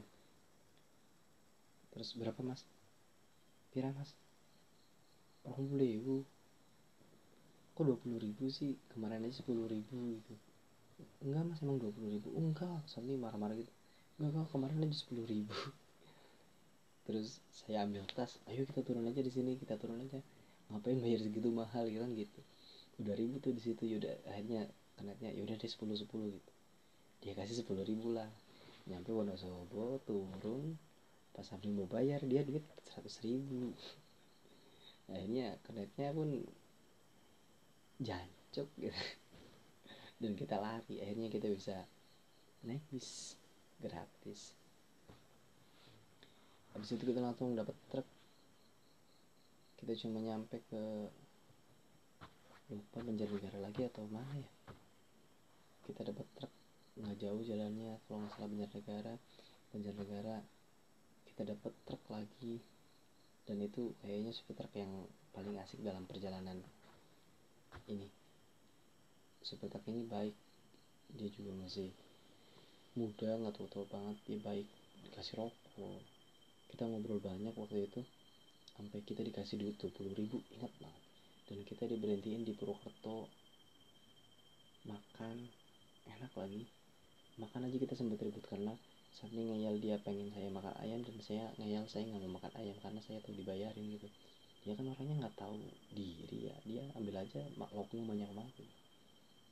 Terus 1.91 2.15
berapa 2.15 2.39
mas? 2.47 2.63
Pira 3.75 3.91
mas? 3.91 4.15
Oh 5.43 5.59
ribu. 5.75 6.23
Kok 7.75 7.83
dua 7.83 7.99
puluh 7.99 8.23
ribu 8.23 8.47
sih? 8.47 8.79
Kemarin 8.95 9.27
aja 9.27 9.43
sepuluh 9.43 9.67
ribu 9.67 10.23
gitu 10.23 10.46
enggak 11.21 11.43
mas 11.45 11.61
emang 11.65 11.79
dua 11.81 11.91
puluh 11.93 12.11
ribu. 12.17 12.29
Enggak 12.33 12.85
soalnya 12.89 13.17
marah-marah 13.21 13.57
gitu. 13.57 13.73
Enggak 14.21 14.47
kok 14.47 14.57
kemarin 14.57 14.85
aja 14.85 14.97
sepuluh 14.97 15.25
ribu. 15.29 15.53
Terus 17.07 17.39
saya 17.53 17.85
ambil 17.87 18.03
tas 18.11 18.41
ayo 18.51 18.67
kita 18.67 18.83
turun 18.83 19.07
aja 19.07 19.21
di 19.23 19.33
sini 19.33 19.59
kita 19.61 19.77
turun 19.77 20.01
aja. 20.03 20.21
Ngapain 20.73 20.99
bayar 20.99 21.21
segitu 21.23 21.49
mahal? 21.53 21.87
Gitu 21.87 22.01
kan 22.03 22.11
gitu. 22.17 22.41
Udah 23.03 23.15
ribu 23.15 23.39
tuh 23.39 23.53
di 23.53 23.63
situ 23.63 23.83
yaudah 23.85 24.13
akhirnya 24.27 24.67
kenetnya 24.97 25.31
yaudah 25.37 25.57
deh 25.61 25.71
sepuluh 25.71 25.95
sepuluh 25.95 26.33
gitu. 26.33 26.53
Dia 27.23 27.33
kasih 27.37 27.63
sepuluh 27.63 27.85
ribu 27.85 28.13
lah. 28.15 28.29
Nyampe 28.89 29.13
Wonosobo 29.13 30.01
turun. 30.07 30.79
Pas 31.37 31.45
sampai 31.45 31.69
mau 31.69 31.85
bayar 31.85 32.25
dia 32.25 32.41
duit 32.43 32.65
seratus 32.89 33.21
ribu. 33.21 33.73
Akhirnya 35.13 35.55
kenetnya 35.63 36.11
pun 36.11 36.43
jancuk 38.03 38.69
gitu 38.77 39.01
dan 40.21 40.33
kita 40.33 40.57
lari. 40.57 41.01
Akhirnya 41.01 41.29
kita 41.29 41.47
bisa 41.53 41.77
naik 42.65 42.83
bis 42.89 43.37
gratis. 43.81 44.57
Habis 46.73 46.97
itu 46.97 47.05
kita 47.09 47.21
langsung 47.21 47.57
dapat 47.57 47.77
truk. 47.93 48.09
Kita 49.77 49.93
cuma 50.05 50.21
nyampe 50.21 50.61
ke 50.69 50.83
lupa 52.67 52.99
negara 53.07 53.59
lagi 53.63 53.87
atau 53.87 54.05
mana 54.09 54.35
ya. 54.41 54.51
Kita 55.85 56.05
dapat 56.05 56.27
truk. 56.37 56.53
Nggak 56.97 57.17
jauh 57.21 57.43
jalannya 57.45 58.01
kalau 58.09 58.25
nggak 58.25 58.33
salah 58.33 58.49
negara 58.49 59.13
Banjarnegara 59.69 60.39
kita 61.29 61.53
dapat 61.53 61.73
truk 61.85 62.03
lagi. 62.09 62.57
Dan 63.47 63.63
itu 63.63 63.95
kayaknya 64.03 64.33
supir 64.35 64.59
truk 64.59 64.73
yang 64.75 64.91
paling 65.31 65.55
asik 65.61 65.79
dalam 65.85 66.09
perjalanan 66.09 66.59
ini 67.87 68.26
supir 69.47 69.71
truk 69.71 69.87
ini 69.87 70.11
baik. 70.11 70.35
Dia 71.15 71.31
juga 71.31 71.55
masih 71.55 71.95
muda 72.99 73.31
nggak 73.39 73.55
tua-tua 73.55 73.87
banget. 73.87 74.19
Dia 74.27 74.39
baik 74.43 74.67
dikasih 75.07 75.39
rokok. 75.39 76.03
Kita 76.75 76.83
ngobrol 76.83 77.23
banyak 77.23 77.55
waktu 77.55 77.87
itu. 77.87 78.03
Sampai 78.75 79.07
kita 79.07 79.23
dikasih 79.23 79.63
duit 79.63 79.79
20 79.79 80.19
ribu 80.19 80.43
ingat 80.51 80.75
banget. 80.83 81.03
Dan 81.47 81.63
kita 81.63 81.87
diberhentiin 81.87 82.43
di 82.43 82.59
Purwokerto. 82.59 83.31
Makan 84.91 85.37
enak 86.11 86.33
lagi. 86.35 86.67
Makan 87.39 87.71
aja 87.71 87.77
kita 87.79 87.95
sempat 87.95 88.19
ribut 88.27 88.43
karena 88.51 88.75
ini 89.27 89.49
ngeyel 89.49 89.81
dia 89.81 89.97
pengen 90.05 90.29
saya 90.29 90.49
makan 90.53 90.75
ayam 90.77 91.01
dan 91.01 91.17
saya 91.25 91.45
ngeyel 91.57 91.89
saya 91.89 92.05
nggak 92.05 92.21
mau 92.29 92.37
makan 92.37 92.53
ayam 92.61 92.77
karena 92.85 93.01
saya 93.01 93.23
tuh 93.23 93.33
dibayarin 93.33 93.95
gitu. 93.95 94.09
Dia 94.67 94.75
kan 94.75 94.91
orangnya 94.91 95.25
nggak 95.25 95.37
tahu 95.39 95.57
diri 95.95 96.51
ya. 96.51 96.57
Dia 96.67 96.83
ambil 96.99 97.23
aja 97.23 97.41
lauknya 97.57 98.03
banyak 98.05 98.31
banget 98.35 98.67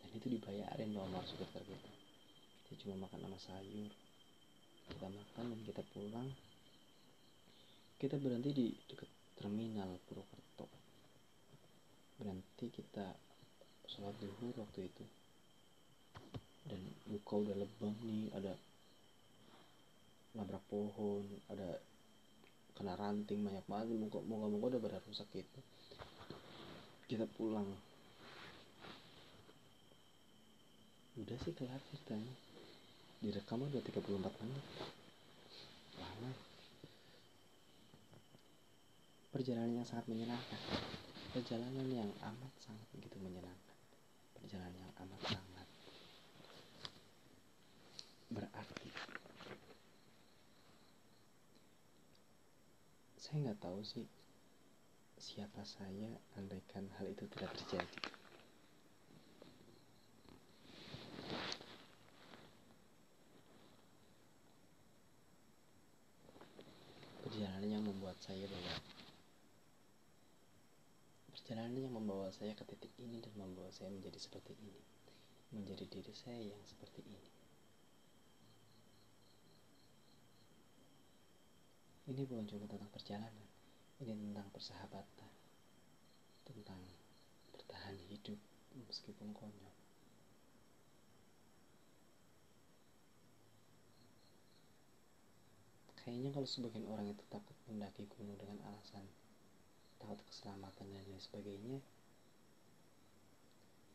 dan 0.04 0.10
itu 0.20 0.28
dibayarin 0.36 0.92
sama 0.92 1.24
supir 1.24 1.48
kita. 1.48 1.90
Dia 2.68 2.76
cuma 2.84 3.08
makan 3.08 3.24
sama 3.24 3.38
sayur. 3.40 3.92
Kita 4.84 5.08
makan 5.08 5.44
dan 5.48 5.60
kita 5.64 5.82
pulang. 5.96 6.28
Kita 7.96 8.20
berhenti 8.20 8.50
di 8.52 8.66
dekat 8.84 9.08
terminal 9.40 9.96
Purwokerto. 10.04 10.68
Berhenti 12.20 12.68
kita 12.68 13.16
sholat 13.88 14.12
zuhur 14.20 14.52
waktu 14.60 14.92
itu. 14.92 15.04
Dan 16.68 16.80
muka 17.08 17.40
udah 17.40 17.56
lebam 17.56 17.96
nih 18.04 18.28
ada 18.36 18.52
nabrak 20.34 20.64
pohon 20.68 21.22
ada 21.48 21.80
kena 22.76 22.92
ranting 23.00 23.40
banyak 23.40 23.64
banget. 23.64 23.96
Muka 23.96 24.20
muka 24.20 24.46
muka 24.52 24.66
udah 24.76 24.80
pada 24.84 25.00
rusak 25.08 25.28
gitu. 25.32 25.60
Kita 27.08 27.24
pulang 27.40 27.68
udah 31.14 31.36
sih 31.46 31.54
kelar 31.54 31.78
ceritanya. 31.90 32.34
Direkam 33.22 33.62
udah 33.62 33.80
34 33.80 34.42
menit. 34.42 34.64
Lama. 35.96 36.30
Perjalanan 39.30 39.82
yang 39.82 39.86
sangat 39.86 40.06
menyenangkan. 40.10 40.60
Perjalanan 41.30 41.86
yang 41.90 42.10
amat 42.22 42.52
sangat 42.58 42.86
begitu 42.94 43.18
menyenangkan. 43.22 43.78
Perjalanan 44.38 44.74
yang 44.74 44.94
amat 45.06 45.20
sangat 45.26 45.68
berarti. 48.34 48.90
Saya 53.22 53.36
nggak 53.50 53.62
tahu 53.62 53.80
sih 53.86 54.06
siapa 55.18 55.62
saya 55.64 56.10
andaikan 56.36 56.90
hal 56.98 57.06
itu 57.08 57.24
tidak 57.32 57.54
terjadi 57.56 58.23
perjalanan 67.34 67.66
yang 67.66 67.82
membuat 67.82 68.14
saya 68.22 68.46
bahwa 68.46 68.78
perjalanan 71.34 71.82
yang 71.82 71.90
membawa 71.90 72.30
saya 72.30 72.54
ke 72.54 72.62
titik 72.62 72.94
ini 72.94 73.18
dan 73.18 73.34
membawa 73.34 73.74
saya 73.74 73.90
menjadi 73.90 74.22
seperti 74.22 74.54
ini. 74.54 74.78
Menjadi 75.50 75.82
diri 75.90 76.14
saya 76.14 76.38
yang 76.38 76.62
seperti 76.62 77.02
ini. 77.02 77.30
Ini 82.14 82.22
bukan 82.22 82.46
cuma 82.46 82.70
tentang 82.70 82.94
perjalanan. 82.94 83.46
Ini 83.98 84.14
tentang 84.14 84.46
persahabatan. 84.54 85.32
Tentang 86.46 86.78
bertahan 87.50 87.98
hidup 88.14 88.38
meskipun 88.78 89.34
konyol 89.34 89.83
kayaknya 96.04 96.30
kalau 96.36 96.44
sebagian 96.44 96.84
orang 96.86 97.08
itu 97.08 97.24
takut 97.32 97.56
mendaki 97.66 98.04
gunung 98.12 98.36
dengan 98.36 98.60
alasan 98.68 99.08
takut 99.96 100.20
keselamatan 100.28 100.92
dan 100.92 101.04
lain 101.08 101.20
sebagainya 101.20 101.80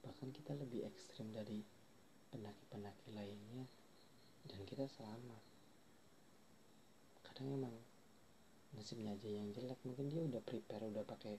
bahkan 0.01 0.33
kita 0.33 0.57
lebih 0.57 0.89
ekstrim 0.89 1.29
dari 1.29 1.61
pendaki-pendaki 2.33 3.09
lainnya 3.13 3.67
dan 4.47 4.61
kita 4.63 4.87
selamat. 4.87 5.43
Kadang 7.25 7.51
emang 7.51 7.75
nasibnya 8.73 9.17
aja 9.17 9.29
yang 9.29 9.49
jelek 9.51 9.81
mungkin 9.83 10.07
dia 10.07 10.21
udah 10.21 10.41
prepare 10.45 10.85
udah 10.87 11.03
pakai 11.03 11.35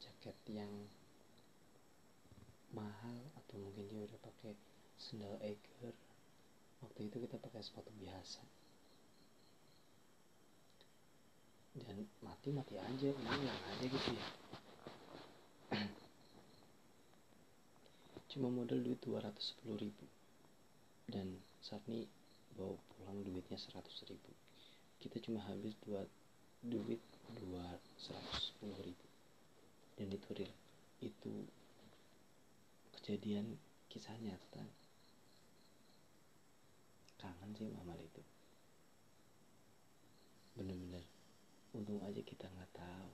jaket 0.00 0.36
yang 0.48 0.70
mahal 2.70 3.16
atau 3.42 3.56
mungkin 3.58 3.88
dia 3.88 4.00
udah 4.04 4.20
pakai 4.20 4.52
sandal 5.00 5.40
Eiger 5.40 5.96
waktu 6.84 7.08
itu 7.08 7.16
kita 7.16 7.40
pakai 7.40 7.64
sepatu 7.64 7.88
biasa 7.96 8.44
dan 11.78 12.02
mati 12.22 12.50
mati 12.50 12.74
aja 12.74 13.08
hilang 13.14 13.42
aja 13.46 13.84
gitu 13.86 14.10
ya. 14.14 14.26
Cuma 18.30 18.46
modal 18.46 18.78
duit 18.86 19.02
210 19.02 19.74
ribu. 19.74 20.06
Dan 21.10 21.34
saat 21.58 21.82
ini 21.90 22.06
bawa 22.54 22.78
pulang 22.94 23.26
duitnya 23.26 23.58
100 23.58 23.82
ribu. 24.06 24.30
Kita 25.02 25.18
cuma 25.18 25.42
habis 25.50 25.74
dua 25.82 26.06
duit 26.62 27.02
210 27.34 28.86
ribu. 28.86 29.06
Dan 29.98 30.14
itu 30.14 30.28
real. 30.38 30.54
Itu 31.02 31.42
kejadian 32.94 33.58
kisah 33.90 34.14
nyata 34.22 34.62
kangen 37.18 37.50
sih 37.58 37.66
mama 37.66 37.98
itu. 37.98 38.22
Bener-bener 40.54 41.02
untung 41.70 42.02
aja 42.02 42.18
kita 42.18 42.50
nggak 42.50 42.72
tahu. 42.74 43.10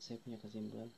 Saya 0.00 0.16
punya 0.22 0.38
kesimpulan. 0.40 0.88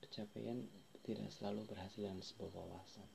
Pencapaian 0.00 0.64
tidak 1.04 1.28
selalu 1.34 1.68
berhasil 1.68 2.00
dalam 2.00 2.24
sebuah 2.24 2.52
wawasan. 2.54 3.08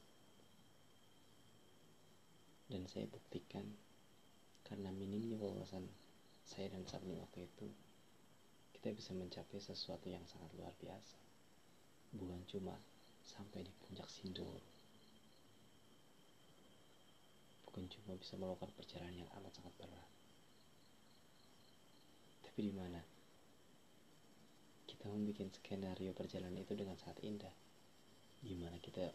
Dan 2.70 2.86
saya 2.90 3.06
buktikan 3.10 3.66
karena 4.66 4.90
minimnya 4.94 5.38
wawasan 5.38 5.86
saya 6.44 6.74
dan 6.74 6.86
Sabni 6.90 7.18
waktu 7.18 7.46
itu 7.46 7.68
kita 8.78 8.92
bisa 8.92 9.16
mencapai 9.16 9.62
sesuatu 9.62 10.10
yang 10.10 10.26
sangat 10.28 10.52
luar 10.58 10.74
biasa. 10.82 11.18
Bukan 12.14 12.42
cuma 12.50 12.76
sampai 13.24 13.64
di 13.64 13.72
puncak 13.80 14.10
Sindoro 14.12 14.73
bukan 17.74 17.90
cuma 17.90 18.14
bisa 18.22 18.38
melakukan 18.38 18.70
perjalanan 18.78 19.26
yang 19.26 19.32
amat 19.42 19.50
sangat 19.58 19.74
berat. 19.82 20.10
Tapi 22.46 22.70
di 22.70 22.74
mana? 22.78 23.02
Kita 24.86 25.10
membuat 25.10 25.50
skenario 25.58 26.14
perjalanan 26.14 26.62
itu 26.62 26.78
dengan 26.78 26.94
sangat 27.02 27.18
indah. 27.26 27.50
Di 28.46 28.54
mana 28.54 28.78
kita 28.78 29.10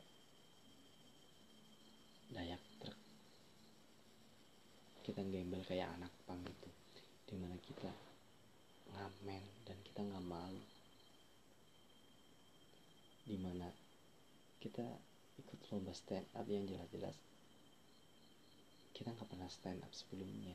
dayak 2.34 2.58
truk 2.82 2.98
kita 5.06 5.22
gembel 5.22 5.62
kayak 5.62 5.94
anak 5.94 6.10
pang 6.26 6.42
itu. 6.42 6.70
Di 7.30 7.38
mana 7.38 7.54
kita 7.62 7.94
ngamen 8.90 9.44
dan 9.70 9.78
kita 9.86 10.02
nggak 10.02 10.26
malu. 10.26 10.66
Di 13.22 13.38
mana 13.38 13.70
kita 14.58 14.82
ikut 15.38 15.58
lomba 15.70 15.94
stand 15.94 16.26
up 16.34 16.50
yang 16.50 16.66
jelas-jelas 16.66 17.27
kita 19.08 19.24
nggak 19.24 19.32
pernah 19.32 19.48
stand 19.48 19.80
up 19.80 19.92
sebelumnya. 19.96 20.52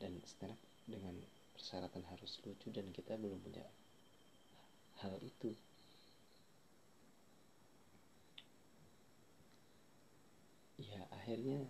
Dan 0.00 0.16
stand 0.24 0.56
up 0.56 0.60
dengan 0.88 1.12
persyaratan 1.52 2.00
harus 2.08 2.40
lucu 2.40 2.72
dan 2.72 2.88
kita 2.88 3.20
belum 3.20 3.36
punya 3.44 3.68
hal 5.04 5.12
itu. 5.20 5.52
Ya 10.80 11.04
akhirnya 11.12 11.68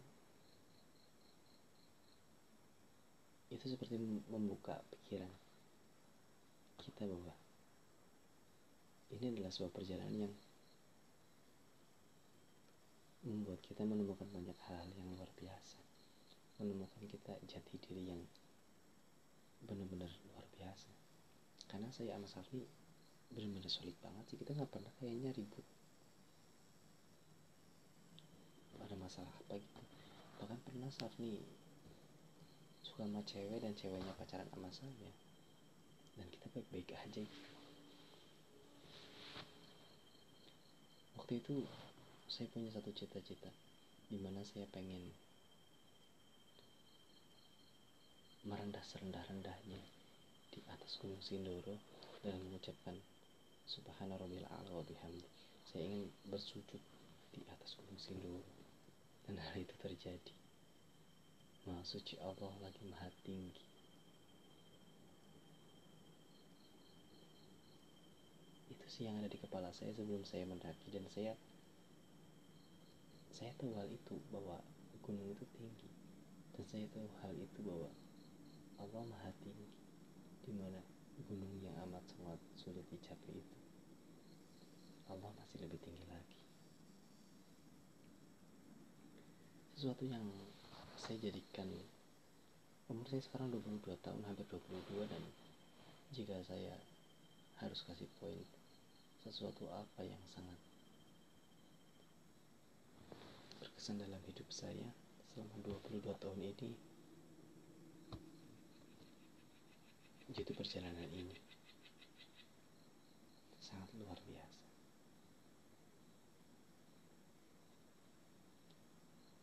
itu 3.51 3.67
seperti 3.67 3.99
membuka 4.31 4.79
pikiran 4.95 5.29
kita 6.87 7.11
bahwa 7.11 7.35
ini 9.11 9.35
adalah 9.35 9.51
sebuah 9.51 9.75
perjalanan 9.75 10.31
yang 10.31 10.35
membuat 13.23 13.59
kita 13.63 13.87
menemukan 13.87 14.27
banyak 14.35 14.59
hal 14.67 14.87
yang 14.99 15.07
luar 15.15 15.31
biasa 15.39 15.62
menemukan 16.63 17.03
kita 17.11 17.35
jati 17.51 17.75
diri 17.83 18.15
yang 18.15 18.23
benar-benar 19.67 20.11
luar 20.31 20.47
biasa. 20.55 20.91
Karena 21.67 21.91
saya 21.91 22.15
sama 22.15 22.31
Safi 22.31 22.63
benar-benar 23.35 23.67
solid 23.67 23.97
banget 23.99 24.25
sih. 24.31 24.39
Kita 24.39 24.55
nggak 24.55 24.71
pernah 24.71 24.93
kayaknya 25.03 25.35
ribut 25.35 25.67
ada 28.83 28.99
masalah 28.99 29.31
apa 29.47 29.57
gitu. 29.63 29.83
Bahkan 30.43 30.59
pernah 30.67 30.91
Safni 30.91 31.39
suka 32.83 33.07
sama 33.07 33.23
cewek 33.23 33.63
dan 33.63 33.73
ceweknya 33.79 34.13
pacaran 34.19 34.51
sama 34.51 34.71
saya. 34.75 35.11
Dan 36.19 36.27
kita 36.29 36.47
baik-baik 36.53 36.93
aja 36.93 37.25
waktu 41.33 41.49
itu 41.49 41.65
saya 42.29 42.45
punya 42.53 42.69
satu 42.69 42.93
cita-cita 42.93 43.49
di 44.13 44.21
mana 44.21 44.45
saya 44.45 44.69
pengen 44.69 45.09
merendah 48.43 48.83
serendah-rendahnya 48.83 49.79
di 50.51 50.61
atas 50.67 50.99
gunung 50.99 51.23
Sindoro 51.23 51.79
dan 52.27 52.35
mengucapkan 52.43 52.99
Subhana 53.71 54.19
Rabbil 54.19 54.43
A'la 54.43 54.71
wa 54.75 54.83
bihamdi. 54.83 55.23
Saya 55.71 55.87
ingin 55.87 56.11
bersujud 56.27 56.83
di 57.31 57.41
atas 57.47 57.79
gunung 57.79 57.95
Sindoro 58.03 58.43
dan 59.31 59.39
hal 59.39 59.63
itu 59.63 59.75
terjadi. 59.79 60.35
Maha 61.71 61.87
suci 61.87 62.19
Allah 62.19 62.51
lagi 62.59 62.83
maha 62.91 63.07
tinggi. 63.23 63.63
Itu 68.75 68.87
sih 68.91 69.07
yang 69.07 69.23
ada 69.23 69.31
di 69.31 69.39
kepala 69.39 69.71
saya 69.71 69.95
sebelum 69.95 70.27
saya 70.27 70.43
mendaki 70.51 70.91
dan 70.91 71.07
saya 71.15 71.39
saya 73.31 73.55
tahu 73.55 73.71
hal 73.79 73.87
itu 73.87 74.19
bahwa 74.35 74.59
gunung 75.07 75.31
itu 75.31 75.47
tinggi 75.55 75.89
dan 76.59 76.67
saya 76.67 76.85
tahu 76.91 77.07
hal 77.23 77.33
itu 77.39 77.59
bahwa 77.63 77.89
Allah 78.83 79.07
maha 79.07 79.31
tinggi 79.39 79.71
di 80.43 80.51
mana 80.59 80.83
gunung 81.31 81.55
yang 81.63 81.79
amat 81.87 82.03
sangat 82.11 82.39
sulit 82.59 82.83
dicapai 82.91 83.39
itu? 83.39 83.59
Allah 85.07 85.31
masih 85.39 85.63
lebih 85.63 85.79
tinggi 85.79 86.03
lagi. 86.11 86.43
Sesuatu 89.79 90.03
yang 90.03 90.27
saya 90.99 91.15
jadikan 91.23 91.71
umur 92.91 93.07
saya 93.07 93.23
sekarang 93.23 93.55
22 93.55 93.95
tahun 94.03 94.21
hampir 94.27 94.47
22 94.51 95.07
dan 95.07 95.23
jika 96.11 96.37
saya 96.45 96.75
harus 97.63 97.81
kasih 97.87 98.11
poin 98.19 98.43
sesuatu 99.23 99.65
apa 99.71 100.03
yang 100.03 100.19
sangat 100.35 100.59
berkesan 103.63 104.03
dalam 104.03 104.19
hidup 104.27 104.45
saya 104.51 104.91
selama 105.33 105.57
22 105.65 106.05
tahun 106.19 106.39
ini 106.43 106.92
Jadi 110.33 110.49
perjalanan 110.57 111.13
ini 111.13 111.37
sangat 113.61 113.93
luar 114.01 114.17
biasa. 114.25 114.65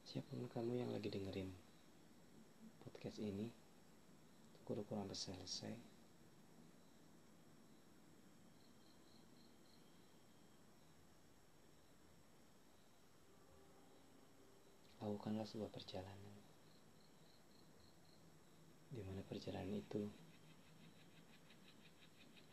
Siapa 0.01 0.33
pun 0.33 0.49
kamu 0.49 0.81
yang 0.81 0.89
lagi 0.89 1.13
dengerin 1.13 1.53
podcast 2.81 3.21
ini, 3.21 3.53
kurang-kurang 4.65 5.05
selesai. 5.13 5.77
Lakukanlah 15.05 15.45
sebuah 15.45 15.69
perjalanan 15.69 16.33
di 18.89 19.05
mana 19.05 19.21
perjalanan 19.21 19.77
itu 19.77 20.28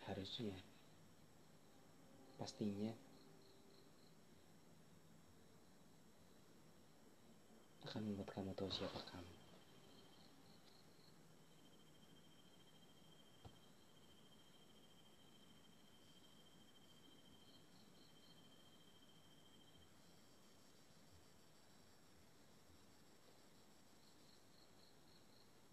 harusnya 0.06 0.54
pastinya 2.38 2.94
akan 7.86 8.02
membuat 8.06 8.30
kamu 8.34 8.50
tahu 8.54 8.70
siapa 8.70 9.00
kamu. 9.02 9.34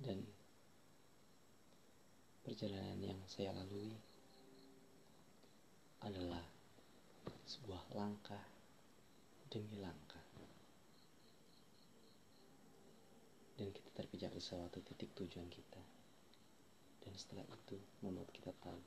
Dan 0.04 0.20
perjalanan 2.44 3.00
yang 3.00 3.20
saya 3.26 3.56
lalui 3.56 4.13
adalah 6.04 6.44
sebuah 7.48 7.96
langkah 7.96 8.44
demi 9.48 9.80
langkah. 9.80 10.20
Dan 13.54 13.70
kita 13.70 13.90
terpijak 13.94 14.34
di 14.34 14.42
suatu 14.42 14.82
titik 14.82 15.14
tujuan 15.14 15.46
kita. 15.48 15.84
Dan 17.06 17.14
setelah 17.14 17.46
itu 17.46 17.78
membuat 18.02 18.34
kita 18.34 18.50
tahu 18.64 18.82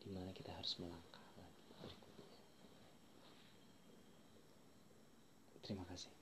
di 0.00 0.08
mana 0.14 0.32
kita 0.32 0.54
harus 0.54 0.78
melangkah 0.80 1.26
lagi 1.36 1.62
berikutnya. 1.82 2.30
Terima 5.60 5.84
kasih. 5.92 6.15